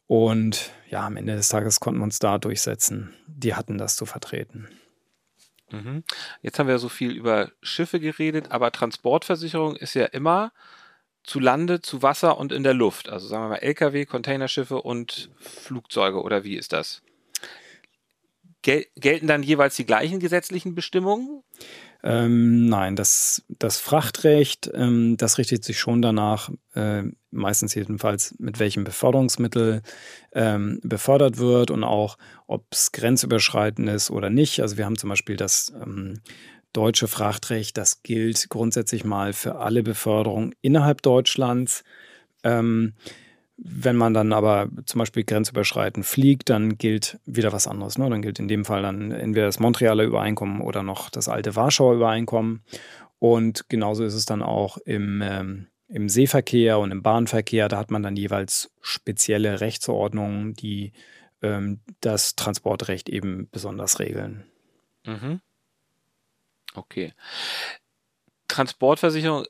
Und 0.07 0.71
ja, 0.89 1.05
am 1.05 1.17
Ende 1.17 1.35
des 1.35 1.49
Tages 1.49 1.81
konnten 1.81 1.99
wir 1.99 2.05
uns 2.05 2.19
da 2.19 2.37
durchsetzen. 2.37 3.13
Die 3.27 3.53
hatten 3.53 3.77
das 3.77 3.97
zu 3.97 4.05
vertreten. 4.05 4.69
Mhm. 5.71 6.05
Jetzt 6.41 6.57
haben 6.57 6.69
wir 6.69 6.79
so 6.79 6.87
viel 6.87 7.11
über 7.11 7.51
Schiffe 7.61 7.99
geredet, 7.99 8.49
aber 8.49 8.71
Transportversicherung 8.71 9.75
ist 9.75 9.93
ja 9.93 10.05
immer 10.05 10.53
zu 11.25 11.39
Lande, 11.39 11.81
zu 11.81 12.01
Wasser 12.01 12.37
und 12.37 12.51
in 12.51 12.63
der 12.63 12.73
Luft. 12.73 13.09
Also 13.09 13.27
sagen 13.27 13.45
wir 13.45 13.49
mal 13.49 13.55
Lkw, 13.57 14.05
Containerschiffe 14.05 14.81
und 14.81 15.29
Flugzeuge 15.39 16.21
oder 16.21 16.43
wie 16.43 16.55
ist 16.55 16.73
das? 16.73 17.01
Gel 18.61 18.87
gelten 18.95 19.27
dann 19.27 19.43
jeweils 19.43 19.75
die 19.75 19.85
gleichen 19.85 20.19
gesetzlichen 20.19 20.73
Bestimmungen? 20.73 21.43
Ähm, 22.03 22.67
nein, 22.67 22.95
das, 22.95 23.43
das 23.47 23.77
Frachtrecht, 23.77 24.69
ähm, 24.73 25.17
das 25.17 25.37
richtet 25.39 25.63
sich 25.63 25.79
schon 25.79 26.01
danach, 26.03 26.51
äh, 26.75 27.03
meistens 27.31 27.73
jedenfalls, 27.73 28.35
mit 28.37 28.59
welchem 28.59 28.83
Beförderungsmittel 28.83 29.81
ähm, 30.33 30.79
befördert 30.83 31.37
wird 31.37 31.71
und 31.71 31.83
auch, 31.83 32.17
ob 32.47 32.65
es 32.71 32.91
grenzüberschreitend 32.91 33.89
ist 33.89 34.11
oder 34.11 34.29
nicht. 34.29 34.61
Also 34.61 34.77
wir 34.77 34.85
haben 34.85 34.97
zum 34.97 35.09
Beispiel 35.09 35.35
das 35.35 35.73
ähm, 35.81 36.21
deutsche 36.75 37.07
Frachtrecht, 37.07 37.77
das 37.77 38.03
gilt 38.03 38.49
grundsätzlich 38.49 39.05
mal 39.05 39.33
für 39.33 39.55
alle 39.55 39.83
Beförderungen 39.83 40.53
innerhalb 40.61 41.01
Deutschlands. 41.01 41.83
Ähm, 42.43 42.93
wenn 43.57 43.95
man 43.95 44.13
dann 44.13 44.33
aber 44.33 44.67
zum 44.85 44.99
Beispiel 44.99 45.23
grenzüberschreitend 45.23 46.05
fliegt, 46.05 46.49
dann 46.49 46.77
gilt 46.77 47.19
wieder 47.25 47.53
was 47.53 47.67
anderes. 47.67 47.97
Ne? 47.97 48.09
Dann 48.09 48.21
gilt 48.21 48.39
in 48.39 48.49
dem 48.49 48.65
Fall 48.65 48.81
dann 48.81 49.11
entweder 49.11 49.45
das 49.45 49.59
Montrealer 49.59 50.03
Übereinkommen 50.03 50.59
oder 50.59 50.83
noch 50.83 51.09
das 51.09 51.29
alte 51.29 51.55
Warschauer 51.55 51.95
Übereinkommen. 51.95 52.63
Und 53.19 53.69
genauso 53.69 54.03
ist 54.03 54.13
es 54.13 54.25
dann 54.25 54.41
auch 54.41 54.77
im, 54.79 55.21
ähm, 55.23 55.67
im 55.87 56.09
Seeverkehr 56.09 56.79
und 56.79 56.91
im 56.91 57.01
Bahnverkehr. 57.01 57.69
Da 57.69 57.77
hat 57.77 57.91
man 57.91 58.03
dann 58.03 58.17
jeweils 58.17 58.71
spezielle 58.81 59.61
Rechtsordnungen, 59.61 60.53
die 60.53 60.91
ähm, 61.41 61.79
das 62.01 62.35
Transportrecht 62.35 63.07
eben 63.07 63.47
besonders 63.51 63.99
regeln. 63.99 64.43
Mhm. 65.05 65.39
Okay. 66.75 67.13
Transportversicherung 68.47 69.45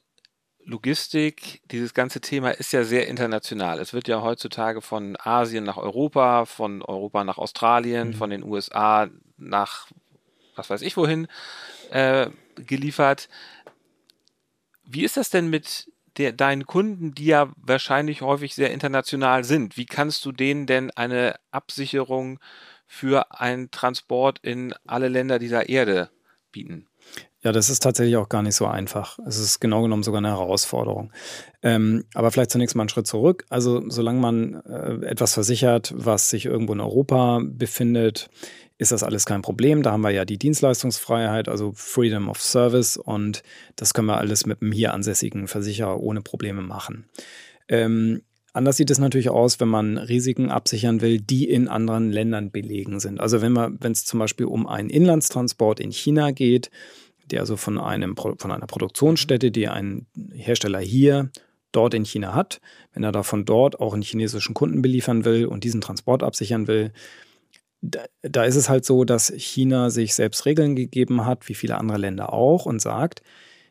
Logistik, 0.67 1.61
dieses 1.69 1.93
ganze 1.93 2.21
Thema 2.21 2.49
ist 2.49 2.73
ja 2.73 2.83
sehr 2.83 3.07
international. 3.07 3.79
Es 3.79 3.93
wird 3.93 4.07
ja 4.07 4.23
heutzutage 4.23 4.81
von 4.81 5.15
Asien 5.19 5.63
nach 5.63 5.77
Europa, 5.77 6.45
von 6.45 6.81
Europa 6.81 7.23
nach 7.23 7.37
Australien, 7.37 8.09
mhm. 8.09 8.13
von 8.15 8.29
den 8.31 8.43
USA 8.43 9.07
nach 9.37 9.87
was 10.55 10.69
weiß 10.69 10.81
ich 10.81 10.97
wohin 10.97 11.27
äh, 11.91 12.29
geliefert. 12.55 13.29
Wie 14.83 15.03
ist 15.03 15.17
das 15.17 15.29
denn 15.29 15.49
mit 15.49 15.91
der, 16.17 16.31
deinen 16.31 16.65
Kunden, 16.65 17.13
die 17.13 17.25
ja 17.25 17.51
wahrscheinlich 17.57 18.21
häufig 18.21 18.55
sehr 18.55 18.71
international 18.71 19.43
sind? 19.43 19.77
Wie 19.77 19.85
kannst 19.85 20.23
du 20.25 20.31
denen 20.31 20.65
denn 20.65 20.91
eine 20.91 21.35
Absicherung 21.51 22.39
für 22.87 23.39
einen 23.39 23.71
Transport 23.71 24.39
in 24.39 24.73
alle 24.85 25.09
Länder 25.09 25.39
dieser 25.39 25.69
Erde 25.69 26.09
bieten? 26.51 26.87
Ja, 27.45 27.51
das 27.51 27.69
ist 27.69 27.83
tatsächlich 27.83 28.17
auch 28.17 28.27
gar 28.27 28.41
nicht 28.41 28.55
so 28.55 28.65
einfach. 28.65 29.19
Es 29.27 29.37
ist 29.37 29.59
genau 29.59 29.83
genommen 29.83 30.01
sogar 30.01 30.17
eine 30.17 30.29
Herausforderung. 30.29 31.11
Ähm, 31.61 32.05
aber 32.15 32.31
vielleicht 32.31 32.49
zunächst 32.49 32.75
mal 32.75 32.81
einen 32.81 32.89
Schritt 32.89 33.05
zurück. 33.05 33.45
Also 33.49 33.87
solange 33.87 34.19
man 34.19 34.55
äh, 34.65 35.05
etwas 35.05 35.35
versichert, 35.35 35.93
was 35.95 36.31
sich 36.31 36.47
irgendwo 36.47 36.73
in 36.73 36.81
Europa 36.81 37.43
befindet, 37.43 38.31
ist 38.79 38.91
das 38.91 39.03
alles 39.03 39.27
kein 39.27 39.43
Problem. 39.43 39.83
Da 39.83 39.91
haben 39.91 40.01
wir 40.01 40.09
ja 40.09 40.25
die 40.25 40.39
Dienstleistungsfreiheit, 40.39 41.47
also 41.47 41.71
Freedom 41.75 42.29
of 42.29 42.41
Service 42.41 42.97
und 42.97 43.43
das 43.75 43.93
können 43.93 44.07
wir 44.07 44.17
alles 44.17 44.47
mit 44.47 44.63
einem 44.63 44.71
hier 44.71 44.95
ansässigen 44.95 45.47
Versicherer 45.47 45.99
ohne 45.99 46.21
Probleme 46.21 46.63
machen. 46.63 47.05
Ähm, 47.67 48.23
Anders 48.53 48.77
sieht 48.77 48.89
es 48.89 48.99
natürlich 48.99 49.29
aus, 49.29 49.59
wenn 49.59 49.67
man 49.67 49.97
Risiken 49.97 50.49
absichern 50.49 51.01
will, 51.01 51.19
die 51.19 51.49
in 51.49 51.67
anderen 51.67 52.09
Ländern 52.09 52.51
belegen 52.51 53.01
sind. 53.01 53.19
Also 53.19 53.41
wenn 53.41 53.91
es 53.91 54.05
zum 54.05 54.17
Beispiel 54.17 54.45
um 54.45 54.65
einen 54.65 54.89
Inlandstransport 54.89 55.81
in 55.81 55.91
China 55.91 56.31
geht, 56.31 56.71
der 57.31 57.41
also 57.41 57.57
von, 57.57 57.79
einem, 57.79 58.15
von 58.15 58.51
einer 58.51 58.67
Produktionsstätte, 58.67 59.51
die 59.51 59.67
ein 59.67 60.07
Hersteller 60.33 60.79
hier 60.79 61.29
dort 61.71 61.93
in 61.93 62.05
China 62.05 62.33
hat, 62.33 62.61
wenn 62.93 63.03
er 63.03 63.11
davon 63.11 63.45
dort 63.45 63.79
auch 63.79 63.93
einen 63.93 64.03
chinesischen 64.03 64.53
Kunden 64.53 64.81
beliefern 64.81 65.25
will 65.25 65.45
und 65.45 65.63
diesen 65.63 65.81
Transport 65.81 66.23
absichern 66.23 66.67
will, 66.67 66.91
da, 67.81 68.05
da 68.21 68.43
ist 68.43 68.55
es 68.55 68.69
halt 68.69 68.85
so, 68.85 69.03
dass 69.03 69.31
China 69.35 69.89
sich 69.89 70.15
selbst 70.15 70.45
Regeln 70.45 70.75
gegeben 70.75 71.25
hat, 71.25 71.47
wie 71.49 71.53
viele 71.53 71.77
andere 71.77 71.97
Länder 71.97 72.33
auch, 72.33 72.65
und 72.65 72.81
sagt, 72.81 73.21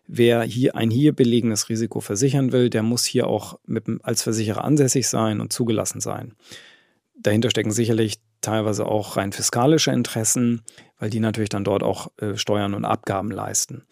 wer 0.06 0.42
hier 0.42 0.76
ein 0.76 0.90
hier 0.90 1.12
belegenes 1.12 1.68
Risiko 1.68 2.00
versichern 2.00 2.52
will, 2.52 2.70
der 2.70 2.82
muss 2.82 3.04
hier 3.04 3.26
auch 3.26 3.58
mit, 3.66 3.84
als 4.02 4.22
Versicherer 4.22 4.64
ansässig 4.64 5.08
sein 5.08 5.40
und 5.40 5.52
zugelassen 5.52 6.00
sein. 6.00 6.34
Dahinter 7.18 7.50
stecken 7.50 7.70
sicherlich 7.70 8.16
teilweise 8.44 8.86
auch 8.86 9.16
rein 9.16 9.32
fiskalische 9.32 9.90
Interessen, 9.90 10.62
weil 10.98 11.10
die 11.10 11.20
natürlich 11.20 11.48
dann 11.48 11.64
dort 11.64 11.82
auch 11.82 12.08
äh, 12.18 12.36
Steuern 12.36 12.74
und 12.74 12.84
Abgaben 12.84 13.30
leisten. 13.30 13.84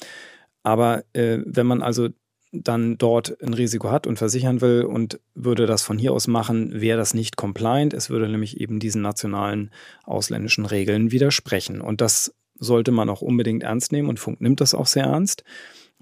Aber 0.62 1.04
äh, 1.12 1.38
wenn 1.44 1.66
man 1.66 1.82
also 1.82 2.08
dann 2.52 2.98
dort 2.98 3.42
ein 3.42 3.54
Risiko 3.54 3.90
hat 3.90 4.06
und 4.06 4.18
versichern 4.18 4.60
will 4.60 4.82
und 4.82 5.18
würde 5.34 5.66
das 5.66 5.82
von 5.82 5.98
hier 5.98 6.12
aus 6.12 6.28
machen, 6.28 6.80
wäre 6.80 6.98
das 6.98 7.14
nicht 7.14 7.36
compliant. 7.36 7.94
Es 7.94 8.10
würde 8.10 8.28
nämlich 8.28 8.60
eben 8.60 8.78
diesen 8.78 9.00
nationalen 9.00 9.70
ausländischen 10.04 10.66
Regeln 10.66 11.10
widersprechen. 11.10 11.80
Und 11.80 12.02
das 12.02 12.34
sollte 12.58 12.92
man 12.92 13.08
auch 13.08 13.22
unbedingt 13.22 13.62
ernst 13.62 13.90
nehmen 13.90 14.08
und 14.08 14.20
Funk 14.20 14.40
nimmt 14.40 14.60
das 14.60 14.74
auch 14.74 14.86
sehr 14.86 15.04
ernst, 15.04 15.44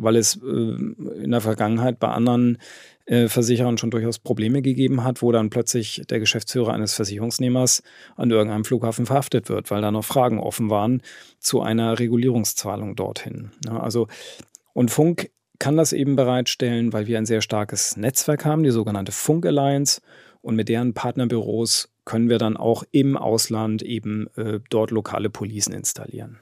weil 0.02 0.16
es 0.16 0.36
äh, 0.36 0.48
in 0.48 1.30
der 1.30 1.40
Vergangenheit 1.40 1.98
bei 1.98 2.08
anderen 2.08 2.58
äh, 3.06 3.28
Versicherern 3.28 3.78
schon 3.78 3.90
durchaus 3.90 4.18
Probleme 4.18 4.62
gegeben 4.62 5.04
hat, 5.04 5.22
wo 5.22 5.32
dann 5.32 5.50
plötzlich 5.50 6.02
der 6.08 6.20
Geschäftsführer 6.20 6.72
eines 6.72 6.94
Versicherungsnehmers 6.94 7.82
an 8.16 8.30
irgendeinem 8.30 8.64
Flughafen 8.64 9.06
verhaftet 9.06 9.48
wird, 9.48 9.70
weil 9.70 9.82
da 9.82 9.90
noch 9.90 10.04
Fragen 10.04 10.38
offen 10.38 10.70
waren 10.70 11.02
zu 11.38 11.60
einer 11.60 11.98
Regulierungszahlung 11.98 12.96
dorthin. 12.96 13.50
Ja, 13.66 13.80
also 13.80 14.06
und 14.72 14.90
Funk 14.90 15.30
kann 15.58 15.76
das 15.76 15.92
eben 15.92 16.16
bereitstellen, 16.16 16.92
weil 16.92 17.06
wir 17.06 17.18
ein 17.18 17.26
sehr 17.26 17.42
starkes 17.42 17.96
Netzwerk 17.96 18.44
haben, 18.44 18.62
die 18.62 18.70
sogenannte 18.70 19.12
Funk 19.12 19.44
Alliance. 19.46 20.00
Und 20.40 20.56
mit 20.56 20.70
deren 20.70 20.94
Partnerbüros 20.94 21.90
können 22.06 22.30
wir 22.30 22.38
dann 22.38 22.56
auch 22.56 22.82
im 22.92 23.16
Ausland 23.16 23.82
eben 23.82 24.28
äh, 24.36 24.60
dort 24.70 24.90
lokale 24.90 25.28
Policen 25.28 25.74
installieren. 25.74 26.38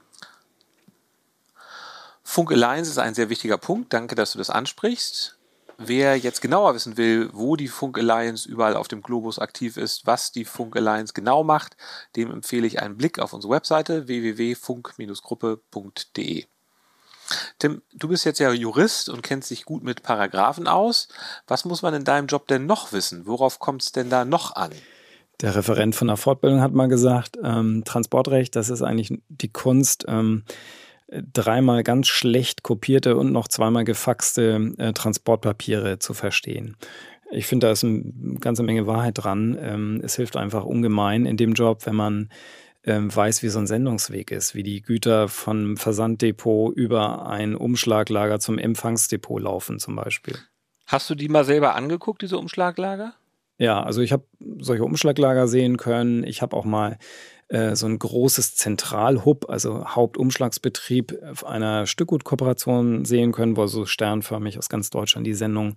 Funk 2.30 2.52
Alliance 2.52 2.90
ist 2.90 2.98
ein 2.98 3.14
sehr 3.14 3.30
wichtiger 3.30 3.56
Punkt. 3.56 3.94
Danke, 3.94 4.14
dass 4.14 4.32
du 4.32 4.38
das 4.38 4.50
ansprichst. 4.50 5.38
Wer 5.78 6.18
jetzt 6.18 6.42
genauer 6.42 6.74
wissen 6.74 6.98
will, 6.98 7.30
wo 7.32 7.56
die 7.56 7.68
Funk 7.68 7.96
Alliance 7.96 8.46
überall 8.46 8.76
auf 8.76 8.86
dem 8.86 9.00
Globus 9.00 9.38
aktiv 9.38 9.78
ist, 9.78 10.06
was 10.06 10.30
die 10.30 10.44
Funk 10.44 10.76
Alliance 10.76 11.14
genau 11.14 11.42
macht, 11.42 11.78
dem 12.16 12.30
empfehle 12.30 12.66
ich 12.66 12.82
einen 12.82 12.98
Blick 12.98 13.18
auf 13.18 13.32
unsere 13.32 13.54
Webseite 13.54 14.08
www.funk-gruppe.de. 14.08 16.44
Tim, 17.58 17.80
du 17.94 18.08
bist 18.08 18.26
jetzt 18.26 18.40
ja 18.40 18.52
Jurist 18.52 19.08
und 19.08 19.22
kennst 19.22 19.50
dich 19.50 19.64
gut 19.64 19.82
mit 19.82 20.02
Paragraphen 20.02 20.68
aus. 20.68 21.08
Was 21.46 21.64
muss 21.64 21.80
man 21.80 21.94
in 21.94 22.04
deinem 22.04 22.26
Job 22.26 22.46
denn 22.46 22.66
noch 22.66 22.92
wissen? 22.92 23.24
Worauf 23.24 23.58
kommt 23.58 23.82
es 23.82 23.92
denn 23.92 24.10
da 24.10 24.26
noch 24.26 24.54
an? 24.54 24.72
Der 25.40 25.54
Referent 25.54 25.94
von 25.94 26.08
der 26.08 26.18
Fortbildung 26.18 26.60
hat 26.60 26.74
mal 26.74 26.88
gesagt, 26.88 27.38
ähm, 27.42 27.84
Transportrecht, 27.86 28.54
das 28.54 28.68
ist 28.68 28.82
eigentlich 28.82 29.18
die 29.30 29.50
Kunst, 29.50 30.04
ähm, 30.08 30.44
dreimal 31.10 31.82
ganz 31.82 32.08
schlecht 32.08 32.62
kopierte 32.62 33.16
und 33.16 33.32
noch 33.32 33.48
zweimal 33.48 33.84
gefaxte 33.84 34.72
äh, 34.78 34.92
Transportpapiere 34.92 35.98
zu 35.98 36.14
verstehen. 36.14 36.76
Ich 37.30 37.46
finde, 37.46 37.66
da 37.66 37.72
ist 37.72 37.84
eine 37.84 38.02
ganze 38.40 38.62
Menge 38.62 38.86
Wahrheit 38.86 39.14
dran. 39.16 39.56
Ähm, 39.60 40.00
es 40.02 40.16
hilft 40.16 40.36
einfach 40.36 40.64
ungemein 40.64 41.26
in 41.26 41.36
dem 41.36 41.52
Job, 41.52 41.84
wenn 41.84 41.96
man 41.96 42.30
ähm, 42.84 43.14
weiß, 43.14 43.42
wie 43.42 43.48
so 43.48 43.58
ein 43.58 43.66
Sendungsweg 43.66 44.30
ist, 44.30 44.54
wie 44.54 44.62
die 44.62 44.82
Güter 44.82 45.28
vom 45.28 45.76
Versanddepot 45.76 46.74
über 46.74 47.26
ein 47.26 47.54
Umschlaglager 47.54 48.40
zum 48.40 48.58
Empfangsdepot 48.58 49.42
laufen 49.42 49.78
zum 49.78 49.96
Beispiel. 49.96 50.36
Hast 50.86 51.10
du 51.10 51.14
die 51.14 51.28
mal 51.28 51.44
selber 51.44 51.74
angeguckt, 51.74 52.22
diese 52.22 52.38
Umschlaglager? 52.38 53.14
Ja, 53.58 53.82
also 53.82 54.00
ich 54.00 54.12
habe 54.12 54.24
solche 54.58 54.84
Umschlaglager 54.84 55.48
sehen 55.48 55.76
können. 55.76 56.24
Ich 56.24 56.40
habe 56.40 56.56
auch 56.56 56.64
mal 56.64 56.96
äh, 57.48 57.74
so 57.74 57.86
ein 57.86 57.98
großes 57.98 58.56
Zentralhub, 58.56 59.48
also 59.48 59.86
Hauptumschlagsbetrieb 59.86 61.18
auf 61.30 61.46
einer 61.46 61.86
Stückgutkooperation 61.86 63.04
sehen 63.04 63.32
können, 63.32 63.56
wo 63.56 63.66
so 63.66 63.86
sternförmig 63.86 64.58
aus 64.58 64.68
ganz 64.68 64.90
Deutschland 64.90 65.26
die 65.26 65.34
Sendungen 65.34 65.76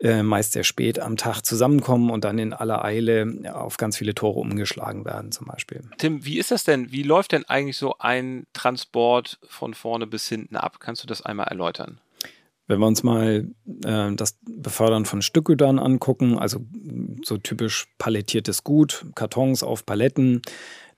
äh, 0.00 0.22
meist 0.22 0.52
sehr 0.52 0.64
spät 0.64 0.98
am 0.98 1.16
Tag 1.16 1.42
zusammenkommen 1.42 2.10
und 2.10 2.24
dann 2.24 2.38
in 2.38 2.52
aller 2.52 2.84
Eile 2.84 3.26
auf 3.52 3.76
ganz 3.76 3.98
viele 3.98 4.14
Tore 4.14 4.40
umgeschlagen 4.40 5.04
werden 5.04 5.32
zum 5.32 5.46
Beispiel. 5.46 5.82
Tim, 5.98 6.24
wie 6.24 6.38
ist 6.38 6.50
das 6.50 6.64
denn? 6.64 6.90
Wie 6.92 7.02
läuft 7.02 7.32
denn 7.32 7.44
eigentlich 7.44 7.76
so 7.76 7.96
ein 7.98 8.46
Transport 8.54 9.38
von 9.48 9.74
vorne 9.74 10.06
bis 10.06 10.26
hinten 10.28 10.56
ab? 10.56 10.80
Kannst 10.80 11.02
du 11.02 11.06
das 11.06 11.20
einmal 11.20 11.48
erläutern? 11.48 12.00
Wenn 12.68 12.80
wir 12.80 12.86
uns 12.86 13.04
mal 13.04 13.48
äh, 13.84 14.12
das 14.14 14.38
Befördern 14.44 15.04
von 15.04 15.22
Stückgütern 15.22 15.78
angucken, 15.78 16.38
also 16.38 16.60
so 17.22 17.38
typisch 17.38 17.86
palettiertes 17.98 18.64
Gut, 18.64 19.06
Kartons 19.14 19.62
auf 19.62 19.86
Paletten, 19.86 20.42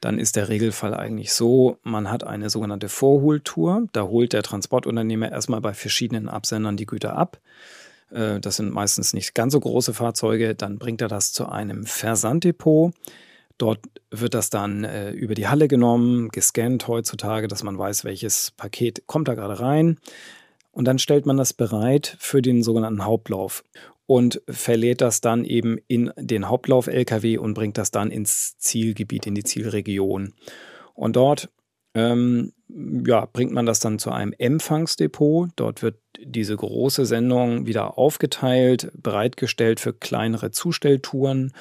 dann 0.01 0.19
ist 0.19 0.37
der 0.37 0.49
Regelfall 0.49 0.95
eigentlich 0.95 1.33
so, 1.33 1.79
man 1.83 2.11
hat 2.11 2.25
eine 2.25 2.51
sogenannte 2.51 2.89
Vorholtour. 2.89 3.89
Da 3.93 4.05
holt 4.05 4.33
der 4.33 4.43
Transportunternehmer 4.43 5.31
erstmal 5.31 5.61
bei 5.61 5.75
verschiedenen 5.75 6.29
Absendern 6.29 6.77
die 6.77 6.87
Güter 6.87 7.17
ab. 7.17 7.41
Äh, 8.11 8.39
das 8.41 8.57
sind 8.57 8.73
meistens 8.73 9.13
nicht 9.13 9.35
ganz 9.35 9.53
so 9.53 9.61
große 9.61 9.95
Fahrzeuge. 9.95 10.55
Dann 10.55 10.79
bringt 10.79 11.01
er 11.01 11.09
das 11.09 11.33
zu 11.33 11.49
einem 11.49 11.85
Versanddepot. 11.85 12.95
Dort 13.59 13.81
wird 14.13 14.35
das 14.35 14.51
dann 14.51 14.85
äh, 14.85 15.11
über 15.11 15.35
die 15.35 15.49
Halle 15.49 15.67
genommen, 15.67 16.29
gescannt 16.29 16.87
heutzutage, 16.87 17.49
dass 17.49 17.65
man 17.65 17.77
weiß, 17.77 18.05
welches 18.05 18.53
Paket 18.53 19.07
kommt 19.07 19.27
da 19.27 19.35
gerade 19.35 19.59
rein. 19.59 19.99
Und 20.71 20.85
dann 20.85 21.01
stellt 21.01 21.27
man 21.27 21.37
das 21.37 21.53
bereit 21.53 22.17
für 22.21 22.41
den 22.41 22.63
sogenannten 22.63 23.05
Hauptlauf 23.05 23.65
und 24.09 24.41
verlädt 24.49 25.03
das 25.03 25.21
dann 25.21 25.45
eben 25.45 25.77
in 25.87 26.11
den 26.17 26.49
Hauptlauf-LKW 26.49 27.37
und 27.37 27.53
bringt 27.53 27.77
das 27.77 27.91
dann 27.91 28.11
ins 28.11 28.57
Zielgebiet, 28.57 29.27
in 29.27 29.35
die 29.35 29.45
Zielregion. 29.45 30.33
Und 30.95 31.17
dort 31.17 31.51
ähm, 31.93 32.55
ja, 33.07 33.27
bringt 33.27 33.53
man 33.53 33.67
das 33.67 33.81
dann 33.81 33.99
zu 33.99 34.11
einem 34.11 34.33
Empfangsdepot. 34.33 35.51
Dort 35.57 35.83
wird 35.83 35.99
diese 36.19 36.57
große 36.57 37.05
Sendung 37.05 37.67
wieder 37.67 37.99
aufgeteilt, 37.99 38.91
bereitgestellt 38.95 39.79
für 39.79 39.93
kleinere 39.93 40.53
Zustelltouren. 40.53 41.53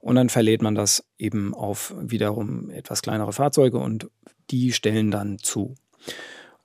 Und 0.00 0.14
dann 0.14 0.30
verlädt 0.30 0.62
man 0.62 0.74
das 0.74 1.04
eben 1.18 1.52
auf 1.52 1.94
wiederum 2.00 2.70
etwas 2.70 3.02
kleinere 3.02 3.34
Fahrzeuge 3.34 3.76
und 3.76 4.08
die 4.50 4.72
stellen 4.72 5.10
dann 5.10 5.36
zu. 5.36 5.74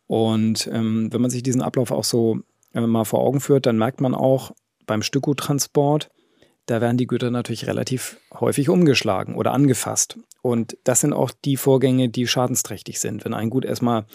Und 0.07 0.69
ähm, 0.71 1.11
wenn 1.11 1.19
man 1.19 1.29
sich 1.29 1.43
diesen 1.43 1.61
Ablauf 1.61 1.91
auch 1.91 2.05
so 2.05 2.39
äh, 2.73 2.79
mal 2.79 3.03
vor 3.03 3.19
Augen 3.19 3.41
führt, 3.41 3.65
dann 3.65 3.77
merkt 3.77 3.99
man 3.99 4.15
auch, 4.15 4.53
beim 4.85 5.01
Stückguttransport, 5.01 6.09
da 6.65 6.81
werden 6.81 6.97
die 6.97 7.07
Güter 7.07 7.29
natürlich 7.29 7.67
relativ 7.67 8.17
häufig 8.33 8.69
umgeschlagen 8.69 9.35
oder 9.35 9.53
angefasst. 9.53 10.17
Und 10.41 10.77
das 10.83 11.01
sind 11.01 11.13
auch 11.13 11.31
die 11.43 11.57
Vorgänge, 11.57 12.09
die 12.09 12.27
schadensträchtig 12.27 12.99
sind. 12.99 13.23
Wenn 13.23 13.33
ein 13.33 13.49
Gut 13.49 13.65
erstmal 13.65 14.05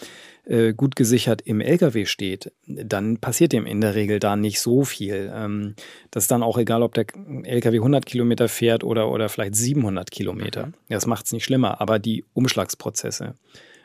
äh, 0.45 0.73
gut 0.73 0.95
gesichert 0.95 1.41
im 1.41 1.61
LKW 1.61 2.05
steht, 2.05 2.51
dann 2.65 3.17
passiert 3.17 3.53
dem 3.53 3.65
in 3.65 3.79
der 3.79 3.95
Regel 3.95 4.19
da 4.19 4.35
nicht 4.35 4.59
so 4.59 4.83
viel. 4.83 5.31
Ähm, 5.33 5.75
das 6.09 6.25
ist 6.25 6.31
dann 6.31 6.43
auch 6.43 6.57
egal, 6.57 6.83
ob 6.83 6.93
der 6.93 7.05
LKW 7.43 7.77
100 7.77 8.05
Kilometer 8.05 8.49
fährt 8.49 8.83
oder, 8.83 9.09
oder 9.09 9.29
vielleicht 9.29 9.55
700 9.55 10.11
Kilometer. 10.11 10.67
Mhm. 10.67 10.73
Das 10.89 11.05
macht 11.05 11.25
es 11.25 11.31
nicht 11.31 11.45
schlimmer, 11.45 11.79
aber 11.79 11.99
die 11.99 12.25
Umschlagsprozesse. 12.33 13.35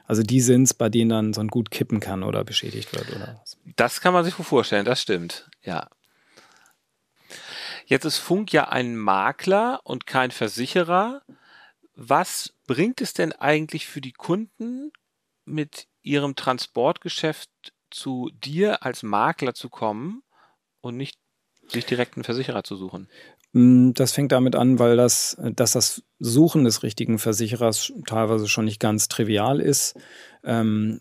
Also 0.07 0.23
die 0.23 0.41
sind 0.41 0.65
es, 0.65 0.75
bei 0.75 0.89
denen 0.89 1.11
dann 1.11 1.33
so 1.33 1.41
ein 1.41 1.49
Gut 1.49 1.71
kippen 1.71 2.01
kann 2.01 2.23
oder 2.23 2.45
beschädigt 2.45 2.93
wird 2.93 3.11
oder 3.15 3.39
was. 3.43 3.59
Das 3.77 4.01
kann 4.01 4.13
man 4.13 4.25
sich 4.25 4.35
vorstellen, 4.35 4.85
das 4.85 5.03
stimmt. 5.03 5.49
Ja. 5.63 5.89
Jetzt 7.89 8.05
ist 8.05 8.19
Funk 8.19 8.53
ja 8.53 8.69
ein 8.69 8.97
Makler 8.97 9.81
und 9.85 10.07
kein 10.07 10.33
Versicherer. 10.33 11.23
Was 11.95 12.53
bringt 12.67 13.01
es 13.01 13.15
denn 13.15 13.33
eigentlich 13.33 13.87
für 13.87 14.01
die 14.01 14.13
Kunden, 14.13 14.93
mit 15.45 15.87
ihrem 16.03 16.35
Transportgeschäft 16.35 17.49
zu 17.91 18.31
dir 18.35 18.83
als 18.83 19.05
Makler 19.05 19.55
zu 19.55 19.69
kommen 19.69 20.25
und 20.81 20.97
nicht 20.97 21.17
sich 21.69 21.87
direkt 21.87 22.17
einen 22.17 22.25
Versicherer 22.25 22.65
zu 22.65 22.75
suchen? 22.75 23.09
Mm, 23.53 23.93
das 23.93 24.13
fängt 24.13 24.33
damit 24.33 24.57
an, 24.57 24.79
weil 24.79 24.97
das, 24.97 25.37
dass 25.55 25.73
das 25.73 26.03
Suchen 26.19 26.65
des 26.65 26.83
richtigen 26.83 27.19
Versicherers 27.19 27.93
teilweise 28.07 28.49
schon 28.49 28.65
nicht 28.65 28.81
ganz 28.81 29.09
trivial 29.09 29.61
ist. 29.61 29.95
Ähm, 30.45 31.01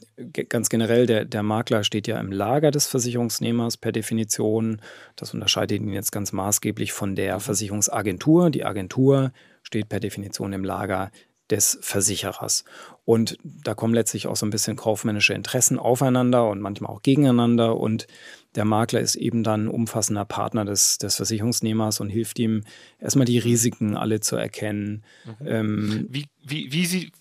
ganz 0.50 0.70
generell, 0.70 1.06
der, 1.06 1.26
der 1.26 1.44
Makler 1.44 1.84
steht 1.84 2.08
ja 2.08 2.20
im 2.20 2.32
Lager 2.32 2.72
des 2.72 2.88
Versicherungsnehmers 2.88 3.78
per 3.78 3.92
Definition. 3.92 4.82
Das 5.16 5.34
unterscheidet 5.34 5.82
ihn 5.82 5.94
jetzt 5.94 6.12
ganz 6.12 6.32
maßgeblich 6.32 6.94
von 6.94 7.16
der 7.16 7.36
mhm. 7.36 7.42
Versicherungsagentur. 7.42 8.50
Die 8.50 8.66
Agentur 8.66 9.32
steht 9.64 9.90
per 9.90 10.00
Definition 10.00 10.54
im 10.54 10.64
Lager 10.64 11.12
des 11.52 11.78
Versicherers. 11.82 12.64
Und 13.06 13.38
da 13.44 13.76
kommen 13.76 13.94
letztlich 13.94 14.28
auch 14.28 14.36
so 14.36 14.46
ein 14.46 14.50
bisschen 14.50 14.76
kaufmännische 14.76 15.34
Interessen 15.34 15.78
aufeinander 15.78 16.50
und 16.50 16.60
manchmal 16.60 16.92
auch 16.92 17.02
gegeneinander. 17.02 17.78
Und 17.78 18.08
der 18.56 18.66
Makler 18.66 19.00
ist 19.02 19.16
eben 19.16 19.44
dann 19.44 19.68
umfassender 19.68 20.26
Partner 20.26 20.66
des, 20.66 20.98
des 20.98 21.16
Versicherungsnehmers 21.16 22.00
und 22.00 22.10
hilft 22.10 22.40
ihm, 22.40 22.64
erstmal 23.00 23.26
die 23.26 23.40
Risiken 23.40 23.96
alle 23.96 24.22
zu 24.22 24.36
erkennen. 24.36 25.04
Mhm. 25.26 25.48
Ähm, 25.48 26.08
wie, 26.10 26.26
wie, 26.44 26.72
wie 26.72 26.86
sie, 26.86 27.12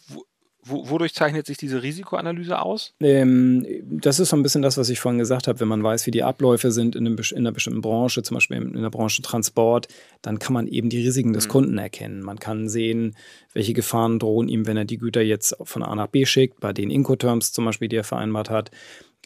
wo, 0.64 0.88
wodurch 0.88 1.14
zeichnet 1.14 1.46
sich 1.46 1.57
diese 1.57 1.83
Risikoanalyse 1.83 2.61
aus? 2.61 2.94
Ähm, 3.00 3.66
das 3.83 4.18
ist 4.18 4.31
so 4.31 4.37
ein 4.37 4.42
bisschen 4.42 4.62
das, 4.62 4.77
was 4.79 4.88
ich 4.88 5.00
vorhin 5.00 5.18
gesagt 5.18 5.46
habe. 5.46 5.61
Wenn 5.61 5.68
man 5.68 5.83
weiß, 5.83 6.07
wie 6.07 6.11
die 6.11 6.22
Abläufe 6.22 6.72
sind 6.72 6.96
in, 6.96 7.07
einem, 7.07 7.16
in 7.18 7.38
einer 7.38 7.53
bestimmten 7.53 7.81
Branche, 7.81 8.22
zum 8.22 8.37
Beispiel 8.37 8.57
in 8.57 8.83
der 8.83 8.90
Branche 8.90 9.22
Transport, 9.22 9.88
dann 10.22 10.38
kann 10.38 10.55
man 10.55 10.66
eben 10.66 10.88
die 10.88 11.03
Risiken 11.03 11.33
des 11.33 11.46
mhm. 11.46 11.50
Kunden 11.50 11.79
erkennen. 11.79 12.22
Man 12.22 12.38
kann 12.38 12.68
sehen, 12.68 13.16
welche 13.53 13.74
Gefahren 13.74 14.18
drohen 14.18 14.48
ihm, 14.48 14.66
wenn 14.66 14.77
er 14.77 14.85
die 14.85 14.98
Güter 14.98 15.22
jetzt 15.22 15.57
von 15.62 15.83
A 15.83 15.94
nach 15.94 16.09
B 16.09 16.24
schickt, 16.24 16.61
bei 16.61 16.72
den 16.72 16.90
Incoterms 16.90 17.53
zum 17.53 17.64
Beispiel, 17.66 17.88
die 17.88 17.96
er 17.96 18.05
vereinbart 18.05 18.50
hat. 18.50 18.70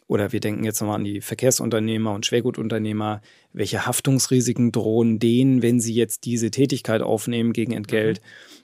Oder 0.07 0.31
wir 0.31 0.39
denken 0.39 0.63
jetzt 0.63 0.81
nochmal 0.81 0.95
an 0.95 1.03
die 1.03 1.21
Verkehrsunternehmer 1.21 2.11
und 2.13 2.25
Schwergutunternehmer. 2.25 3.21
Welche 3.53 3.85
Haftungsrisiken 3.85 4.71
drohen 4.71 5.19
denen, 5.19 5.61
wenn 5.61 5.79
sie 5.79 5.93
jetzt 5.93 6.25
diese 6.25 6.49
Tätigkeit 6.49 7.03
aufnehmen 7.03 7.53
gegen 7.53 7.73
Entgelt? 7.73 8.19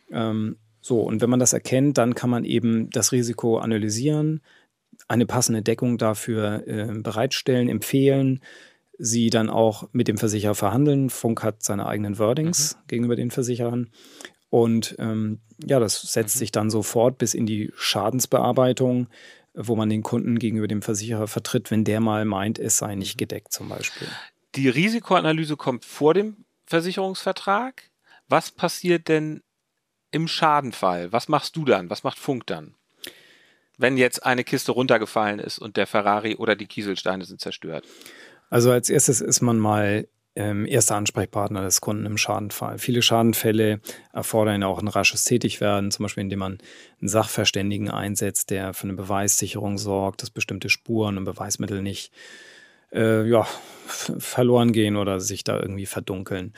Mhm. 0.10 0.16
Ähm, 0.16 0.56
so, 0.86 1.02
und 1.02 1.19
wenn 1.19 1.32
man 1.32 1.39
das 1.39 1.54
erkennt, 1.54 1.98
dann 1.98 2.13
kann 2.13 2.30
man 2.30 2.45
eben 2.45 2.91
das 2.91 3.12
Risiko 3.12 3.58
analysieren, 3.58 4.41
eine 5.08 5.26
passende 5.26 5.63
Deckung 5.63 5.98
dafür 5.98 6.62
äh, 6.67 6.93
bereitstellen, 7.00 7.69
empfehlen, 7.69 8.41
sie 9.00 9.32
dann 9.32 9.50
auch 9.50 9.89
mit 9.93 10.08
dem 10.08 10.19
Versicherer 10.19 10.54
verhandeln. 10.54 11.10
Funk 11.10 11.41
hat 11.41 11.63
seine 11.63 11.88
eigenen 11.88 12.19
Wordings 12.19 12.76
mhm. 12.76 12.88
gegenüber 12.88 13.15
den 13.15 13.32
Versicherern. 13.32 13.89
Und 14.52 14.95
ähm, 15.00 15.39
ja, 15.65 15.80
das 15.80 16.00
setzt 16.04 16.36
mhm. 16.36 16.39
sich 16.39 16.52
dann 16.52 16.69
sofort 16.69 17.17
bis 17.17 17.34
in 17.34 17.48
die 17.48 17.71
Schadensbearbeitung, 17.76 19.08
wo 19.56 19.76
man 19.76 19.89
den 19.89 20.04
Kunden 20.04 20.38
gegenüber 20.38 20.67
dem 20.67 20.84
Versicherer 20.84 21.28
vertritt, 21.28 21.71
wenn 21.71 21.84
der 21.84 22.00
mal 22.00 22.26
meint, 22.26 22.60
es 22.60 22.78
sei 22.78 22.93
nicht 22.93 23.15
mhm. 23.15 23.21
gedeckt 23.21 23.52
zum 23.52 23.69
Beispiel. 23.69 24.08
Die 24.54 24.69
Risikoanalyse 24.69 25.58
kommt 25.58 25.84
vor 25.84 26.13
dem 26.13 26.45
Versicherungsvertrag. 26.67 27.89
Was 28.30 28.52
passiert 28.52 29.08
denn 29.08 29.41
im 30.15 30.30
Schadenfall, 30.30 31.12
was 31.12 31.28
machst 31.28 31.58
du 31.58 31.65
dann? 31.65 31.89
Was 31.89 32.04
macht 32.06 32.17
Funk 32.17 32.47
dann? 32.47 32.73
Wenn 33.78 33.97
jetzt 33.97 34.25
eine 34.25 34.45
Kiste 34.45 34.71
runtergefallen 34.71 35.39
ist 35.39 35.60
und 35.60 35.75
der 35.75 35.88
Ferrari 35.88 36.36
oder 36.36 36.56
die 36.56 36.67
Kieselsteine 36.67 37.25
sind 37.25 37.41
zerstört. 37.41 37.86
Also 38.49 38.71
als 38.71 38.89
erstes 38.89 39.19
ist 39.19 39.41
man 39.41 39.60
mal 39.60 40.08
ähm, 40.38 40.65
erster 40.65 40.95
Ansprechpartner 40.95 41.62
des 41.63 41.82
Kunden 41.82 42.06
im 42.06 42.17
Schadenfall. 42.17 42.78
Viele 42.78 43.01
Schadenfälle 43.01 43.82
erfordern 44.13 44.63
auch 44.63 44.80
ein 44.80 44.88
rasches 44.88 45.25
Tätigwerden, 45.25 45.91
zum 45.91 46.04
Beispiel 46.04 46.23
indem 46.23 46.39
man 46.39 46.58
einen 47.01 47.10
Sachverständigen 47.10 47.89
einsetzt, 47.89 48.51
der 48.51 48.73
für 48.73 48.84
eine 48.84 48.93
Beweissicherung 48.93 49.78
sorgt, 49.78 50.21
dass 50.21 50.30
bestimmte 50.30 50.69
Spuren 50.69 51.17
und 51.17 51.25
Beweismittel 51.25 51.82
nicht 51.82 52.13
äh, 52.93 53.28
ja, 53.28 53.45
verloren 53.86 54.71
gehen 54.71 54.95
oder 54.95 55.19
sich 55.19 55.43
da 55.43 55.60
irgendwie 55.60 55.86
verdunkeln. 55.86 56.54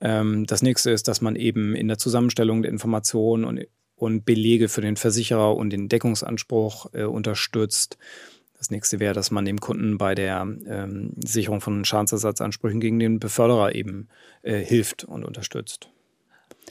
Ähm, 0.00 0.46
das 0.46 0.62
nächste 0.62 0.90
ist, 0.90 1.08
dass 1.08 1.20
man 1.20 1.36
eben 1.36 1.74
in 1.74 1.88
der 1.88 1.98
Zusammenstellung 1.98 2.62
der 2.62 2.70
Informationen 2.70 3.44
und, 3.44 3.66
und 3.96 4.24
Belege 4.24 4.68
für 4.68 4.80
den 4.80 4.96
Versicherer 4.96 5.56
und 5.56 5.70
den 5.70 5.88
Deckungsanspruch 5.88 6.92
äh, 6.92 7.04
unterstützt. 7.04 7.98
Das 8.56 8.70
nächste 8.70 8.98
wäre, 8.98 9.14
dass 9.14 9.30
man 9.30 9.44
dem 9.44 9.60
Kunden 9.60 9.98
bei 9.98 10.14
der 10.14 10.46
ähm, 10.66 11.12
Sicherung 11.24 11.60
von 11.60 11.84
Schadensersatzansprüchen 11.84 12.80
gegen 12.80 12.98
den 12.98 13.20
Beförderer 13.20 13.74
eben 13.74 14.08
äh, 14.42 14.58
hilft 14.58 15.04
und 15.04 15.24
unterstützt. 15.24 15.90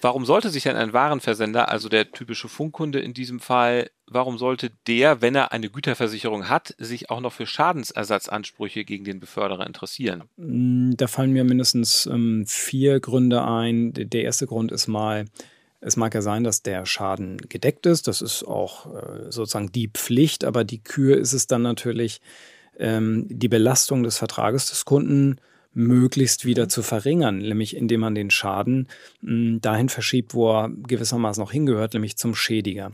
Warum 0.01 0.25
sollte 0.25 0.49
sich 0.49 0.63
denn 0.63 0.75
ein 0.75 0.93
Warenversender, 0.93 1.69
also 1.69 1.89
der 1.89 2.11
typische 2.11 2.47
Funkkunde 2.47 2.99
in 2.99 3.13
diesem 3.13 3.39
Fall, 3.39 3.89
warum 4.05 4.37
sollte 4.37 4.71
der, 4.87 5.21
wenn 5.21 5.35
er 5.35 5.51
eine 5.51 5.69
Güterversicherung 5.69 6.49
hat, 6.49 6.75
sich 6.77 7.09
auch 7.09 7.19
noch 7.19 7.33
für 7.33 7.45
Schadensersatzansprüche 7.45 8.85
gegen 8.85 9.03
den 9.03 9.19
Beförderer 9.19 9.65
interessieren? 9.65 10.23
Mm, 10.37 10.91
da 10.95 11.07
fallen 11.07 11.33
mir 11.33 11.43
mindestens 11.43 12.05
ähm, 12.05 12.45
vier 12.47 12.99
Gründe 12.99 13.43
ein. 13.43 13.93
Der 13.93 14.23
erste 14.23 14.47
Grund 14.47 14.71
ist 14.71 14.87
mal, 14.87 15.25
es 15.81 15.97
mag 15.97 16.13
ja 16.13 16.21
sein, 16.21 16.43
dass 16.43 16.61
der 16.61 16.85
Schaden 16.85 17.37
gedeckt 17.37 17.85
ist. 17.85 18.07
Das 18.07 18.21
ist 18.21 18.43
auch 18.43 18.93
äh, 18.95 19.31
sozusagen 19.31 19.71
die 19.71 19.89
Pflicht, 19.89 20.45
aber 20.45 20.63
die 20.63 20.83
Kür 20.83 21.17
ist 21.17 21.33
es 21.33 21.47
dann 21.47 21.63
natürlich, 21.63 22.21
ähm, 22.79 23.25
die 23.29 23.49
Belastung 23.49 24.03
des 24.03 24.17
Vertrages 24.17 24.67
des 24.67 24.85
Kunden 24.85 25.37
möglichst 25.77 26.43
wieder 26.45 26.63
mhm. 26.63 26.69
zu 26.69 26.81
verringern, 26.81 27.37
nämlich 27.37 27.75
indem 27.75 28.01
man 28.01 28.15
den 28.15 28.31
Schaden 28.31 28.87
mh, 29.21 29.29
hm, 29.31 29.61
dahin 29.61 29.89
verschiebt, 29.89 30.33
wo 30.33 30.51
er 30.51 30.69
gewissermaßen 30.69 31.41
noch 31.41 31.51
hingehört, 31.51 31.93
nämlich 31.93 32.17
zum 32.17 32.33
Schädiger. 32.33 32.91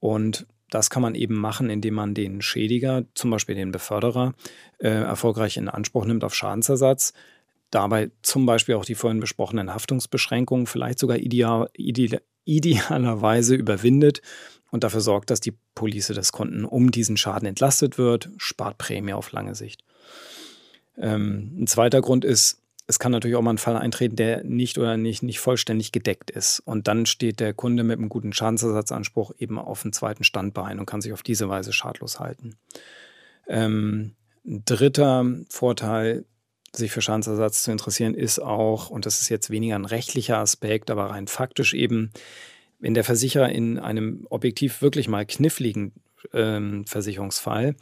Und 0.00 0.46
das 0.70 0.90
kann 0.90 1.02
man 1.02 1.14
eben 1.14 1.36
machen, 1.36 1.70
indem 1.70 1.94
man 1.94 2.14
den 2.14 2.42
Schädiger, 2.42 3.04
zum 3.14 3.30
Beispiel 3.30 3.54
den 3.54 3.70
Beförderer, 3.70 4.34
äh, 4.78 4.88
erfolgreich 4.88 5.56
in 5.56 5.68
Anspruch 5.68 6.04
nimmt 6.04 6.24
auf 6.24 6.34
Schadensersatz. 6.34 7.12
Dabei 7.70 8.10
zum 8.22 8.44
Beispiel 8.44 8.74
auch 8.74 8.84
die 8.84 8.96
vorhin 8.96 9.20
besprochenen 9.20 9.72
Haftungsbeschränkungen 9.72 10.66
vielleicht 10.66 10.98
sogar 10.98 11.18
ideal, 11.18 11.70
ideal, 11.74 12.20
idealerweise 12.44 13.54
überwindet 13.54 14.20
und 14.72 14.82
dafür 14.82 15.00
sorgt, 15.00 15.30
dass 15.30 15.40
die 15.40 15.54
Police 15.76 16.08
des 16.08 16.32
Kunden 16.32 16.64
um 16.64 16.90
diesen 16.90 17.16
Schaden 17.16 17.46
entlastet 17.46 17.98
wird, 17.98 18.30
spart 18.36 18.78
Prämie 18.78 19.12
auf 19.12 19.30
lange 19.30 19.54
Sicht. 19.54 19.84
Ähm, 20.98 21.52
ein 21.58 21.66
zweiter 21.66 22.00
Grund 22.00 22.24
ist, 22.24 22.60
es 22.88 22.98
kann 22.98 23.12
natürlich 23.12 23.36
auch 23.36 23.42
mal 23.42 23.50
ein 23.50 23.58
Fall 23.58 23.76
eintreten, 23.76 24.16
der 24.16 24.44
nicht 24.44 24.78
oder 24.78 24.96
nicht, 24.96 25.22
nicht 25.22 25.40
vollständig 25.40 25.90
gedeckt 25.90 26.30
ist. 26.30 26.60
Und 26.60 26.86
dann 26.86 27.06
steht 27.06 27.40
der 27.40 27.52
Kunde 27.52 27.82
mit 27.82 27.98
einem 27.98 28.08
guten 28.08 28.32
Schadensersatzanspruch 28.32 29.32
eben 29.38 29.58
auf 29.58 29.82
dem 29.82 29.92
zweiten 29.92 30.24
Standbein 30.24 30.78
und 30.78 30.86
kann 30.86 31.00
sich 31.00 31.12
auf 31.12 31.22
diese 31.22 31.48
Weise 31.48 31.72
schadlos 31.72 32.20
halten. 32.20 32.54
Ähm, 33.48 34.12
dritter 34.44 35.24
Vorteil, 35.48 36.24
sich 36.72 36.92
für 36.92 37.02
Schadensersatz 37.02 37.64
zu 37.64 37.72
interessieren, 37.72 38.14
ist 38.14 38.38
auch, 38.38 38.90
und 38.90 39.06
das 39.06 39.20
ist 39.20 39.30
jetzt 39.30 39.50
weniger 39.50 39.76
ein 39.76 39.84
rechtlicher 39.84 40.38
Aspekt, 40.38 40.90
aber 40.90 41.10
rein 41.10 41.26
faktisch 41.26 41.74
eben, 41.74 42.12
wenn 42.78 42.94
der 42.94 43.04
Versicherer 43.04 43.48
in 43.48 43.78
einem 43.78 44.26
objektiv 44.30 44.82
wirklich 44.82 45.08
mal 45.08 45.26
kniffligen 45.26 45.92
ähm, 46.32 46.84
Versicherungsfall 46.86 47.74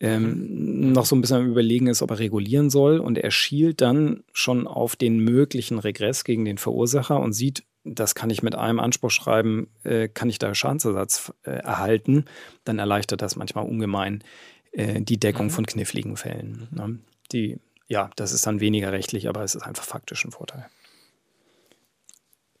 ähm, 0.00 0.92
noch 0.92 1.04
so 1.04 1.14
ein 1.14 1.20
bisschen 1.20 1.36
am 1.36 1.50
Überlegen 1.50 1.86
ist, 1.86 2.00
ob 2.02 2.10
er 2.10 2.18
regulieren 2.18 2.70
soll. 2.70 2.98
Und 2.98 3.18
er 3.18 3.30
schielt 3.30 3.80
dann 3.80 4.24
schon 4.32 4.66
auf 4.66 4.96
den 4.96 5.18
möglichen 5.18 5.78
Regress 5.78 6.24
gegen 6.24 6.44
den 6.44 6.58
Verursacher 6.58 7.20
und 7.20 7.32
sieht, 7.34 7.64
das 7.84 8.14
kann 8.14 8.30
ich 8.30 8.42
mit 8.42 8.54
einem 8.54 8.80
Anspruch 8.80 9.10
schreiben, 9.10 9.68
äh, 9.84 10.08
kann 10.08 10.28
ich 10.28 10.38
da 10.38 10.54
Schadensersatz 10.54 11.32
äh, 11.42 11.50
erhalten, 11.50 12.24
dann 12.64 12.78
erleichtert 12.78 13.22
das 13.22 13.36
manchmal 13.36 13.66
ungemein 13.66 14.24
äh, 14.72 15.00
die 15.00 15.18
Deckung 15.18 15.46
mhm. 15.46 15.50
von 15.50 15.66
kniffligen 15.66 16.16
Fällen. 16.16 16.68
Ne? 16.70 16.98
Die, 17.32 17.58
ja, 17.86 18.10
das 18.16 18.32
ist 18.32 18.46
dann 18.46 18.60
weniger 18.60 18.92
rechtlich, 18.92 19.28
aber 19.28 19.42
es 19.42 19.54
ist 19.54 19.62
einfach 19.62 19.84
faktisch 19.84 20.24
ein 20.24 20.32
Vorteil. 20.32 20.66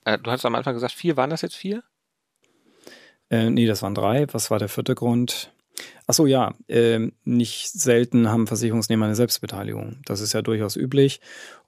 Äh, 0.04 0.18
du 0.18 0.30
hast 0.30 0.44
am 0.44 0.54
Anfang 0.54 0.74
gesagt, 0.74 0.92
vier, 0.92 1.16
waren 1.16 1.30
das 1.30 1.42
jetzt 1.42 1.56
vier? 1.56 1.82
Äh, 3.30 3.50
nee, 3.50 3.66
das 3.66 3.82
waren 3.82 3.94
drei. 3.94 4.26
Was 4.32 4.50
war 4.50 4.58
der 4.58 4.68
vierte 4.68 4.94
Grund? 4.94 5.52
Achso, 6.06 6.26
ja, 6.26 6.54
äh, 6.68 7.10
nicht 7.24 7.68
selten 7.68 8.28
haben 8.28 8.46
Versicherungsnehmer 8.46 9.06
eine 9.06 9.14
Selbstbeteiligung. 9.14 9.98
Das 10.04 10.20
ist 10.20 10.32
ja 10.32 10.42
durchaus 10.42 10.76
üblich. 10.76 11.20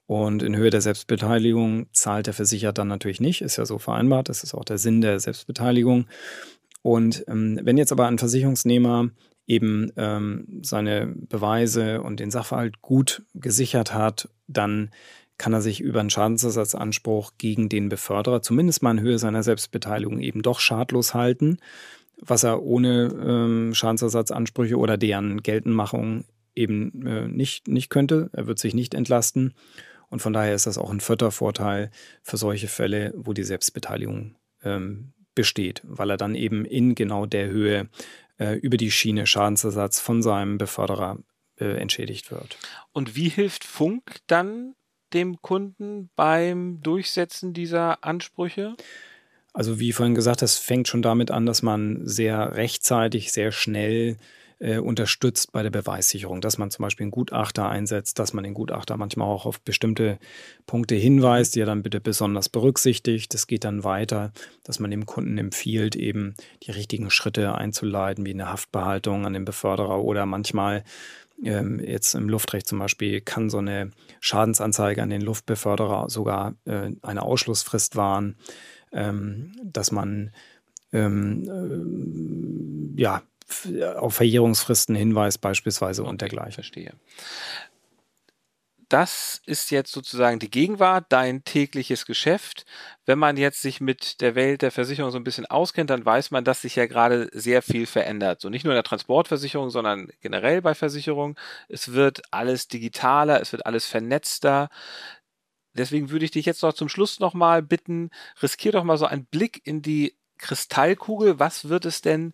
Und 0.05 0.43
in 0.43 0.55
Höhe 0.55 0.69
der 0.69 0.81
Selbstbeteiligung 0.81 1.87
zahlt 1.93 2.27
der 2.27 2.33
Versicherer 2.33 2.73
dann 2.73 2.89
natürlich 2.89 3.21
nicht, 3.21 3.41
ist 3.41 3.57
ja 3.57 3.65
so 3.65 3.79
vereinbart. 3.79 4.27
Das 4.29 4.43
ist 4.43 4.53
auch 4.53 4.65
der 4.65 4.77
Sinn 4.77 5.01
der 5.01 5.19
Selbstbeteiligung. 5.19 6.07
Und 6.81 7.23
ähm, 7.27 7.59
wenn 7.63 7.77
jetzt 7.77 7.93
aber 7.93 8.07
ein 8.07 8.19
Versicherungsnehmer 8.19 9.09
eben 9.47 9.91
ähm, 9.95 10.59
seine 10.61 11.07
Beweise 11.07 12.01
und 12.01 12.19
den 12.19 12.31
Sachverhalt 12.31 12.81
gut 12.81 13.23
gesichert 13.33 13.93
hat, 13.93 14.29
dann 14.47 14.91
kann 15.37 15.53
er 15.53 15.61
sich 15.61 15.81
über 15.81 15.99
einen 15.99 16.09
Schadensersatzanspruch 16.09 17.33
gegen 17.37 17.69
den 17.69 17.89
Beförderer 17.89 18.41
zumindest 18.41 18.83
mal 18.83 18.91
in 18.91 19.01
Höhe 19.01 19.17
seiner 19.17 19.43
Selbstbeteiligung 19.43 20.19
eben 20.19 20.41
doch 20.41 20.59
schadlos 20.59 21.13
halten 21.13 21.57
was 22.19 22.43
er 22.43 22.63
ohne 22.63 23.05
ähm, 23.05 23.73
Schadensersatzansprüche 23.73 24.77
oder 24.77 24.97
deren 24.97 25.41
Geltendmachung 25.43 26.25
eben 26.55 27.05
äh, 27.05 27.27
nicht, 27.27 27.67
nicht 27.67 27.89
könnte. 27.89 28.29
Er 28.33 28.47
wird 28.47 28.59
sich 28.59 28.73
nicht 28.73 28.93
entlasten. 28.93 29.53
Und 30.09 30.21
von 30.21 30.33
daher 30.33 30.53
ist 30.53 30.67
das 30.67 30.77
auch 30.77 30.91
ein 30.91 30.99
vierter 30.99 31.31
Vorteil 31.31 31.89
für 32.21 32.37
solche 32.37 32.67
Fälle, 32.67 33.13
wo 33.15 33.33
die 33.33 33.43
Selbstbeteiligung 33.43 34.35
ähm, 34.63 35.13
besteht, 35.33 35.81
weil 35.85 36.11
er 36.11 36.17
dann 36.17 36.35
eben 36.35 36.65
in 36.65 36.93
genau 36.93 37.25
der 37.25 37.49
Höhe 37.49 37.89
äh, 38.37 38.53
über 38.57 38.77
die 38.77 38.91
Schiene 38.91 39.25
Schadensersatz 39.25 39.99
von 39.99 40.21
seinem 40.21 40.57
Beförderer 40.57 41.17
äh, 41.59 41.77
entschädigt 41.77 42.31
wird. 42.31 42.57
Und 42.91 43.15
wie 43.15 43.29
hilft 43.29 43.63
Funk 43.63 44.19
dann 44.27 44.75
dem 45.13 45.41
Kunden 45.41 46.09
beim 46.15 46.81
Durchsetzen 46.81 47.53
dieser 47.53 48.03
Ansprüche? 48.03 48.75
Also 49.53 49.79
wie 49.79 49.93
vorhin 49.93 50.15
gesagt, 50.15 50.41
das 50.41 50.57
fängt 50.57 50.87
schon 50.87 51.03
damit 51.03 51.29
an, 51.29 51.45
dass 51.45 51.61
man 51.61 52.01
sehr 52.05 52.55
rechtzeitig, 52.55 53.31
sehr 53.31 53.51
schnell 53.51 54.17
äh, 54.63 54.79
unterstützt 54.79 55.51
bei 55.51 55.61
der 55.61 55.69
Beweissicherung, 55.69 56.41
dass 56.41 56.57
man 56.57 56.71
zum 56.71 56.83
Beispiel 56.83 57.03
einen 57.03 57.11
Gutachter 57.11 57.69
einsetzt, 57.69 58.17
dass 58.17 58.33
man 58.33 58.43
den 58.43 58.53
Gutachter 58.53 58.97
manchmal 58.97 59.27
auch 59.27 59.45
auf 59.45 59.59
bestimmte 59.59 60.17
Punkte 60.65 60.95
hinweist, 60.95 61.53
die 61.53 61.59
er 61.59 61.65
dann 61.65 61.83
bitte 61.83 61.99
besonders 61.99 62.49
berücksichtigt. 62.49 63.33
Es 63.35 63.45
geht 63.45 63.63
dann 63.63 63.83
weiter, 63.83 64.31
dass 64.63 64.79
man 64.79 64.89
dem 64.89 65.05
Kunden 65.05 65.37
empfiehlt, 65.37 65.95
eben 65.95 66.33
die 66.63 66.71
richtigen 66.71 67.09
Schritte 67.09 67.55
einzuleiten, 67.55 68.25
wie 68.25 68.33
eine 68.33 68.49
Haftbehaltung 68.49 69.25
an 69.25 69.33
den 69.33 69.45
Beförderer 69.45 70.03
oder 70.03 70.25
manchmal 70.25 70.83
ähm, 71.43 71.79
jetzt 71.79 72.15
im 72.15 72.29
Luftrecht 72.29 72.67
zum 72.67 72.79
Beispiel 72.79 73.19
kann 73.21 73.49
so 73.49 73.57
eine 73.57 73.91
Schadensanzeige 74.21 75.03
an 75.03 75.09
den 75.09 75.21
Luftbeförderer 75.21 76.09
sogar 76.09 76.55
äh, 76.65 76.91
eine 77.01 77.23
Ausschlussfrist 77.23 77.95
wahren 77.95 78.37
dass 78.93 79.91
man 79.91 80.31
ähm, 80.93 82.93
äh, 82.95 83.01
ja, 83.01 83.23
auf 83.97 84.15
Verjährungsfristen 84.15 84.95
hinweist 84.95 85.41
beispielsweise 85.41 86.03
okay, 86.03 86.11
und 86.11 86.21
dergleichen. 86.21 86.53
Verstehe. 86.53 86.93
Das 88.89 89.41
ist 89.47 89.71
jetzt 89.71 89.91
sozusagen 89.91 90.37
die 90.37 90.51
Gegenwart, 90.51 91.05
dein 91.09 91.43
tägliches 91.43 92.05
Geschäft. 92.05 92.63
Wenn 93.07 93.17
man 93.17 93.37
jetzt 93.37 93.63
sich 93.63 93.81
mit 93.81 94.21
der 94.21 94.35
Welt 94.35 94.61
der 94.61 94.69
Versicherung 94.69 95.09
so 95.09 95.17
ein 95.17 95.23
bisschen 95.23 95.47
auskennt, 95.47 95.89
dann 95.89 96.05
weiß 96.05 96.29
man, 96.29 96.43
dass 96.43 96.61
sich 96.61 96.75
ja 96.75 96.85
gerade 96.85 97.27
sehr 97.33 97.63
viel 97.63 97.87
verändert. 97.87 98.39
So 98.39 98.49
nicht 98.49 98.65
nur 98.65 98.73
in 98.73 98.77
der 98.77 98.83
Transportversicherung, 98.83 99.71
sondern 99.71 100.09
generell 100.21 100.61
bei 100.61 100.75
Versicherungen. 100.75 101.37
Es 101.69 101.93
wird 101.93 102.21
alles 102.29 102.67
digitaler, 102.67 103.41
es 103.41 103.51
wird 103.51 103.65
alles 103.65 103.87
vernetzter. 103.87 104.69
Deswegen 105.75 106.09
würde 106.09 106.25
ich 106.25 106.31
dich 106.31 106.45
jetzt 106.45 106.61
noch 106.61 106.73
zum 106.73 106.89
Schluss 106.89 107.19
nochmal 107.19 107.61
bitten, 107.61 108.11
riskier 108.41 108.71
doch 108.71 108.83
mal 108.83 108.97
so 108.97 109.05
einen 109.05 109.25
Blick 109.25 109.61
in 109.65 109.81
die 109.81 110.15
Kristallkugel. 110.37 111.39
Was 111.39 111.69
wird 111.69 111.85
es 111.85 112.01
denn 112.01 112.33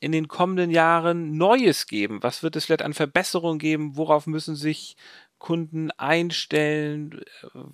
in 0.00 0.12
den 0.12 0.28
kommenden 0.28 0.70
Jahren 0.70 1.36
Neues 1.36 1.86
geben? 1.86 2.22
Was 2.22 2.42
wird 2.42 2.56
es 2.56 2.66
vielleicht 2.66 2.82
an 2.82 2.94
Verbesserungen 2.94 3.58
geben? 3.58 3.96
Worauf 3.96 4.26
müssen 4.26 4.56
sich 4.56 4.96
Kunden 5.38 5.90
einstellen? 5.92 7.22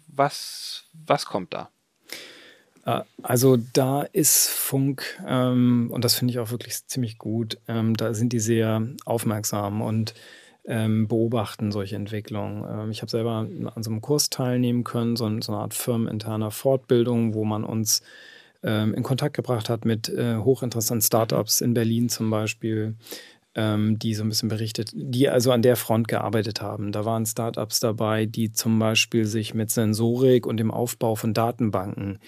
Was, 0.06 0.84
was 0.92 1.26
kommt 1.26 1.54
da? 1.54 1.70
Äh, 2.84 3.02
also 3.22 3.56
da 3.56 4.02
ist 4.02 4.48
Funk, 4.48 5.20
ähm, 5.26 5.88
und 5.92 6.04
das 6.04 6.14
finde 6.14 6.32
ich 6.32 6.38
auch 6.38 6.50
wirklich 6.50 6.86
ziemlich 6.86 7.18
gut, 7.18 7.58
ähm, 7.68 7.96
da 7.96 8.14
sind 8.14 8.32
die 8.32 8.40
sehr 8.40 8.86
aufmerksam 9.04 9.82
und 9.82 10.14
ähm, 10.70 11.08
beobachten 11.08 11.72
solche 11.72 11.96
Entwicklungen. 11.96 12.64
Ähm, 12.64 12.90
ich 12.92 13.02
habe 13.02 13.10
selber 13.10 13.48
an 13.74 13.82
so 13.82 13.90
einem 13.90 14.00
Kurs 14.00 14.30
teilnehmen 14.30 14.84
können, 14.84 15.16
so, 15.16 15.28
so 15.40 15.52
eine 15.52 15.62
Art 15.62 15.74
firmeninterner 15.74 16.52
Fortbildung, 16.52 17.34
wo 17.34 17.44
man 17.44 17.64
uns 17.64 18.02
ähm, 18.62 18.94
in 18.94 19.02
Kontakt 19.02 19.34
gebracht 19.34 19.68
hat 19.68 19.84
mit 19.84 20.08
äh, 20.08 20.36
hochinteressanten 20.36 21.02
Startups 21.02 21.60
in 21.60 21.74
Berlin 21.74 22.08
zum 22.08 22.30
Beispiel, 22.30 22.94
ähm, 23.56 23.98
die 23.98 24.14
so 24.14 24.22
ein 24.22 24.28
bisschen 24.28 24.48
berichtet, 24.48 24.92
die 24.94 25.28
also 25.28 25.50
an 25.50 25.62
der 25.62 25.74
Front 25.74 26.06
gearbeitet 26.06 26.62
haben. 26.62 26.92
Da 26.92 27.04
waren 27.04 27.26
Startups 27.26 27.80
dabei, 27.80 28.26
die 28.26 28.52
zum 28.52 28.78
Beispiel 28.78 29.24
sich 29.24 29.54
mit 29.54 29.72
Sensorik 29.72 30.46
und 30.46 30.58
dem 30.58 30.70
Aufbau 30.70 31.16
von 31.16 31.34
Datenbanken 31.34 32.20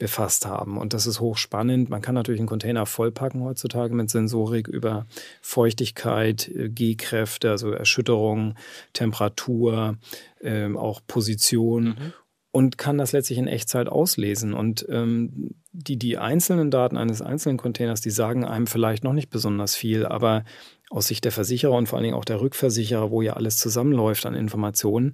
befasst 0.00 0.46
haben. 0.46 0.78
Und 0.78 0.94
das 0.94 1.06
ist 1.06 1.20
hochspannend. 1.20 1.90
Man 1.90 2.00
kann 2.00 2.16
natürlich 2.16 2.40
einen 2.40 2.48
Container 2.48 2.86
vollpacken 2.86 3.44
heutzutage 3.44 3.94
mit 3.94 4.10
Sensorik 4.10 4.66
über 4.66 5.06
Feuchtigkeit, 5.42 6.48
äh, 6.48 6.68
G-Kräfte, 6.70 7.50
also 7.50 7.70
Erschütterung, 7.70 8.54
Temperatur, 8.94 9.98
ähm, 10.40 10.76
auch 10.76 11.00
Position. 11.06 11.84
Mhm. 11.84 12.12
Und 12.52 12.78
kann 12.78 12.98
das 12.98 13.12
letztlich 13.12 13.38
in 13.38 13.46
Echtzeit 13.46 13.88
auslesen. 13.88 14.54
Und 14.54 14.84
ähm, 14.88 15.54
die, 15.70 15.96
die 15.96 16.18
einzelnen 16.18 16.72
Daten 16.72 16.96
eines 16.96 17.22
einzelnen 17.22 17.58
Containers, 17.58 18.00
die 18.00 18.10
sagen 18.10 18.44
einem 18.44 18.66
vielleicht 18.66 19.04
noch 19.04 19.12
nicht 19.12 19.30
besonders 19.30 19.76
viel, 19.76 20.04
aber 20.04 20.44
aus 20.88 21.06
Sicht 21.06 21.24
der 21.24 21.30
Versicherer 21.30 21.74
und 21.74 21.86
vor 21.86 21.98
allen 21.98 22.04
Dingen 22.04 22.16
auch 22.16 22.24
der 22.24 22.40
Rückversicherer, 22.40 23.12
wo 23.12 23.22
ja 23.22 23.34
alles 23.34 23.58
zusammenläuft 23.58 24.26
an 24.26 24.34
Informationen, 24.34 25.12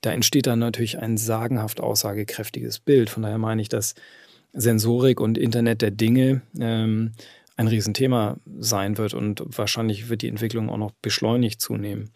da 0.00 0.12
entsteht 0.12 0.46
dann 0.46 0.60
natürlich 0.60 0.98
ein 0.98 1.18
sagenhaft 1.18 1.80
aussagekräftiges 1.80 2.78
Bild. 2.78 3.10
Von 3.10 3.24
daher 3.24 3.36
meine 3.36 3.60
ich, 3.60 3.68
dass 3.68 3.94
Sensorik 4.52 5.20
und 5.20 5.38
Internet 5.38 5.82
der 5.82 5.90
Dinge 5.90 6.42
ähm, 6.58 7.12
ein 7.56 7.68
Riesenthema 7.68 8.38
sein 8.58 8.98
wird 8.98 9.14
und 9.14 9.42
wahrscheinlich 9.46 10.08
wird 10.08 10.22
die 10.22 10.28
Entwicklung 10.28 10.70
auch 10.70 10.76
noch 10.76 10.92
beschleunigt 11.02 11.60
zunehmen. 11.60 12.10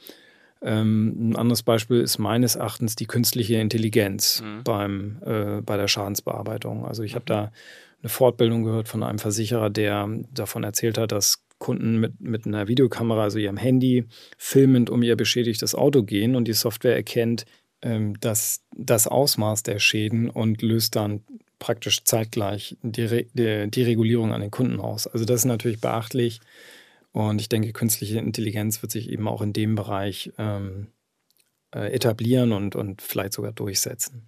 Ähm, 0.62 1.30
ein 1.30 1.36
anderes 1.36 1.64
Beispiel 1.64 2.00
ist 2.00 2.18
meines 2.18 2.54
Erachtens 2.54 2.94
die 2.94 3.06
künstliche 3.06 3.56
Intelligenz 3.56 4.42
mhm. 4.42 4.62
beim, 4.62 5.18
äh, 5.24 5.60
bei 5.60 5.76
der 5.76 5.88
Schadensbearbeitung. 5.88 6.86
Also 6.86 7.02
ich 7.02 7.14
habe 7.14 7.24
mhm. 7.24 7.26
da 7.26 7.52
eine 8.02 8.08
Fortbildung 8.08 8.62
gehört 8.62 8.88
von 8.88 9.02
einem 9.02 9.18
Versicherer, 9.18 9.70
der 9.70 10.08
davon 10.32 10.62
erzählt 10.62 10.98
hat, 10.98 11.12
dass 11.12 11.44
Kunden 11.58 11.98
mit, 11.98 12.20
mit 12.20 12.46
einer 12.46 12.66
Videokamera, 12.68 13.22
also 13.22 13.38
ihrem 13.38 13.56
Handy, 13.56 14.04
filmend 14.38 14.90
um 14.90 15.02
ihr 15.02 15.16
beschädigtes 15.16 15.74
Auto 15.74 16.02
gehen 16.02 16.34
und 16.34 16.46
die 16.46 16.52
Software 16.52 16.96
erkennt 16.96 17.44
ähm, 17.82 18.14
das, 18.20 18.62
das 18.76 19.06
Ausmaß 19.06 19.62
der 19.62 19.78
Schäden 19.78 20.30
und 20.30 20.62
löst 20.62 20.96
dann 20.96 21.22
praktisch 21.62 22.03
zeitgleich 22.03 22.77
die, 22.83 23.29
die, 23.35 23.70
die 23.70 23.83
Regulierung 23.85 24.33
an 24.33 24.40
den 24.40 24.51
Kunden 24.51 24.81
aus. 24.81 25.07
Also 25.07 25.25
das 25.25 25.37
ist 25.37 25.44
natürlich 25.44 25.81
beachtlich. 25.81 26.40
Und 27.12 27.40
ich 27.40 27.48
denke, 27.48 27.72
künstliche 27.72 28.18
Intelligenz 28.18 28.83
wird 28.83 28.90
sich 28.90 29.09
eben 29.09 29.29
auch 29.29 29.42
in 29.42 29.53
dem 29.53 29.77
Bereich 29.77 30.33
ähm, 30.38 30.88
äh, 31.72 31.92
etablieren 31.92 32.51
und, 32.51 32.75
und 32.75 33.01
vielleicht 33.01 33.35
sogar 33.35 33.53
durchsetzen. 33.53 34.27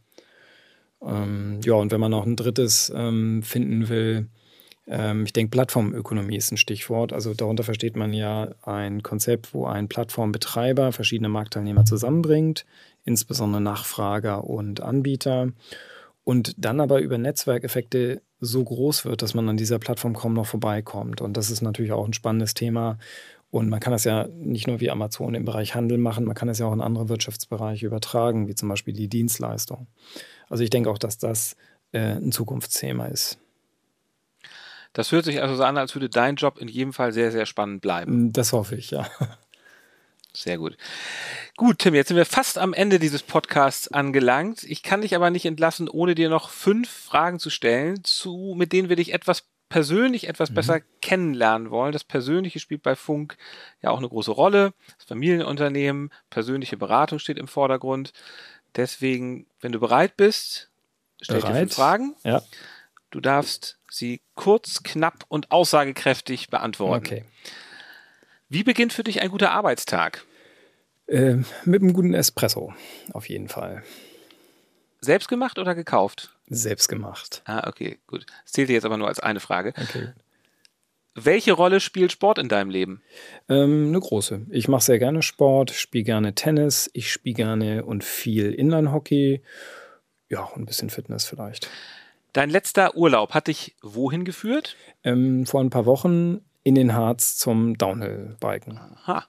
Ähm, 1.02 1.58
ja, 1.64 1.74
und 1.74 1.90
wenn 1.90 2.00
man 2.00 2.12
noch 2.12 2.24
ein 2.24 2.36
drittes 2.36 2.92
ähm, 2.94 3.42
finden 3.42 3.88
will, 3.88 4.28
ähm, 4.86 5.24
ich 5.24 5.32
denke, 5.32 5.50
Plattformökonomie 5.50 6.36
ist 6.36 6.52
ein 6.52 6.56
Stichwort. 6.56 7.12
Also 7.12 7.34
darunter 7.34 7.64
versteht 7.64 7.96
man 7.96 8.12
ja 8.12 8.54
ein 8.62 9.02
Konzept, 9.02 9.54
wo 9.54 9.66
ein 9.66 9.88
Plattformbetreiber 9.88 10.92
verschiedene 10.92 11.30
Marktteilnehmer 11.30 11.84
zusammenbringt, 11.84 12.64
insbesondere 13.04 13.60
Nachfrager 13.60 14.44
und 14.44 14.82
Anbieter 14.82 15.48
und 16.24 16.54
dann 16.56 16.80
aber 16.80 17.00
über 17.00 17.18
Netzwerkeffekte 17.18 18.22
so 18.40 18.64
groß 18.64 19.04
wird, 19.04 19.22
dass 19.22 19.34
man 19.34 19.48
an 19.48 19.56
dieser 19.56 19.78
Plattform 19.78 20.14
kaum 20.14 20.34
noch 20.34 20.46
vorbeikommt. 20.46 21.20
Und 21.20 21.36
das 21.36 21.50
ist 21.50 21.62
natürlich 21.62 21.92
auch 21.92 22.06
ein 22.06 22.12
spannendes 22.12 22.54
Thema. 22.54 22.98
Und 23.50 23.68
man 23.68 23.78
kann 23.78 23.92
das 23.92 24.04
ja 24.04 24.26
nicht 24.28 24.66
nur 24.66 24.80
wie 24.80 24.90
Amazon 24.90 25.34
im 25.34 25.44
Bereich 25.44 25.74
Handel 25.74 25.98
machen, 25.98 26.24
man 26.24 26.34
kann 26.34 26.48
es 26.48 26.58
ja 26.58 26.66
auch 26.66 26.72
in 26.72 26.80
andere 26.80 27.08
Wirtschaftsbereiche 27.08 27.86
übertragen, 27.86 28.48
wie 28.48 28.54
zum 28.56 28.68
Beispiel 28.68 28.94
die 28.94 29.08
Dienstleistung. 29.08 29.86
Also 30.48 30.64
ich 30.64 30.70
denke 30.70 30.90
auch, 30.90 30.98
dass 30.98 31.18
das 31.18 31.56
äh, 31.92 32.16
ein 32.16 32.32
Zukunftsthema 32.32 33.06
ist. 33.06 33.38
Das 34.92 35.12
hört 35.12 35.24
sich 35.24 35.40
also 35.40 35.54
so 35.56 35.62
an, 35.62 35.76
als 35.76 35.94
würde 35.94 36.08
dein 36.08 36.36
Job 36.36 36.58
in 36.58 36.68
jedem 36.68 36.92
Fall 36.92 37.12
sehr, 37.12 37.30
sehr 37.30 37.46
spannend 37.46 37.80
bleiben. 37.80 38.32
Das 38.32 38.52
hoffe 38.52 38.76
ich, 38.76 38.90
ja. 38.90 39.06
Sehr 40.36 40.58
gut. 40.58 40.76
Gut, 41.56 41.78
Tim, 41.78 41.94
jetzt 41.94 42.08
sind 42.08 42.16
wir 42.16 42.26
fast 42.26 42.58
am 42.58 42.74
Ende 42.74 42.98
dieses 42.98 43.22
Podcasts 43.22 43.88
angelangt. 43.88 44.64
Ich 44.64 44.82
kann 44.82 45.02
dich 45.02 45.14
aber 45.14 45.30
nicht 45.30 45.46
entlassen, 45.46 45.88
ohne 45.88 46.16
dir 46.16 46.28
noch 46.28 46.50
fünf 46.50 46.90
Fragen 46.90 47.38
zu 47.38 47.50
stellen, 47.50 48.02
zu, 48.02 48.54
mit 48.56 48.72
denen 48.72 48.88
wir 48.88 48.96
dich 48.96 49.12
etwas 49.12 49.44
persönlich 49.68 50.28
etwas 50.28 50.50
mhm. 50.50 50.54
besser 50.54 50.80
kennenlernen 51.00 51.70
wollen. 51.70 51.92
Das 51.92 52.04
Persönliche 52.04 52.60
spielt 52.60 52.82
bei 52.82 52.96
Funk 52.96 53.36
ja 53.82 53.90
auch 53.90 53.98
eine 53.98 54.08
große 54.08 54.30
Rolle. 54.30 54.74
Das 54.98 55.06
Familienunternehmen, 55.06 56.10
persönliche 56.30 56.76
Beratung 56.76 57.18
steht 57.18 57.38
im 57.38 57.48
Vordergrund. 57.48 58.12
Deswegen, 58.76 59.46
wenn 59.60 59.72
du 59.72 59.80
bereit 59.80 60.16
bist, 60.16 60.70
stell 61.20 61.40
dir 61.40 61.54
fünf 61.54 61.74
Fragen. 61.74 62.14
Ja. 62.24 62.42
Du 63.10 63.20
darfst 63.20 63.78
sie 63.88 64.20
kurz, 64.34 64.82
knapp 64.82 65.24
und 65.28 65.52
aussagekräftig 65.52 66.50
beantworten. 66.50 67.06
Okay. 67.06 67.24
Wie 68.48 68.62
beginnt 68.62 68.92
für 68.92 69.04
dich 69.04 69.22
ein 69.22 69.30
guter 69.30 69.50
Arbeitstag? 69.50 70.24
Äh, 71.06 71.36
mit 71.64 71.82
einem 71.82 71.92
guten 71.92 72.14
Espresso, 72.14 72.72
auf 73.12 73.28
jeden 73.28 73.48
Fall. 73.48 73.82
Selbst 75.00 75.28
gemacht 75.28 75.58
oder 75.58 75.74
gekauft? 75.74 76.34
Selbst 76.48 76.88
gemacht. 76.88 77.42
Ah, 77.44 77.68
okay, 77.68 77.98
gut. 78.06 78.26
Das 78.44 78.52
zählt 78.52 78.70
jetzt 78.70 78.84
aber 78.84 78.96
nur 78.96 79.08
als 79.08 79.20
eine 79.20 79.40
Frage. 79.40 79.74
Okay. 79.80 80.08
Welche 81.14 81.52
Rolle 81.52 81.78
spielt 81.78 82.10
Sport 82.10 82.38
in 82.38 82.48
deinem 82.48 82.70
Leben? 82.70 83.02
Ähm, 83.48 83.88
eine 83.88 84.00
große. 84.00 84.46
Ich 84.50 84.66
mache 84.66 84.82
sehr 84.82 84.98
gerne 84.98 85.22
Sport, 85.22 85.70
spiele 85.70 86.04
gerne 86.04 86.34
Tennis, 86.34 86.90
ich 86.92 87.12
spiele 87.12 87.36
gerne 87.36 87.84
und 87.84 88.02
viel 88.02 88.52
Inline-Hockey. 88.52 89.42
Ja, 90.28 90.44
und 90.44 90.62
ein 90.62 90.66
bisschen 90.66 90.90
Fitness 90.90 91.24
vielleicht. 91.26 91.70
Dein 92.32 92.50
letzter 92.50 92.96
Urlaub 92.96 93.32
hat 93.32 93.46
dich 93.46 93.76
wohin 93.80 94.24
geführt? 94.24 94.76
Ähm, 95.04 95.46
vor 95.46 95.60
ein 95.60 95.70
paar 95.70 95.86
Wochen 95.86 96.40
in 96.64 96.74
den 96.74 96.94
Harz 96.94 97.36
zum 97.36 97.78
Downhill-Biken. 97.78 98.78
Aha. 98.78 99.26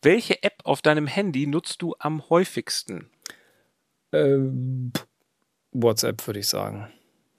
Welche 0.00 0.42
App 0.42 0.60
auf 0.64 0.80
deinem 0.80 1.06
Handy 1.06 1.46
nutzt 1.46 1.82
du 1.82 1.94
am 1.98 2.28
häufigsten? 2.30 3.10
Ähm, 4.12 4.92
WhatsApp 5.72 6.26
würde 6.26 6.40
ich 6.40 6.48
sagen. 6.48 6.88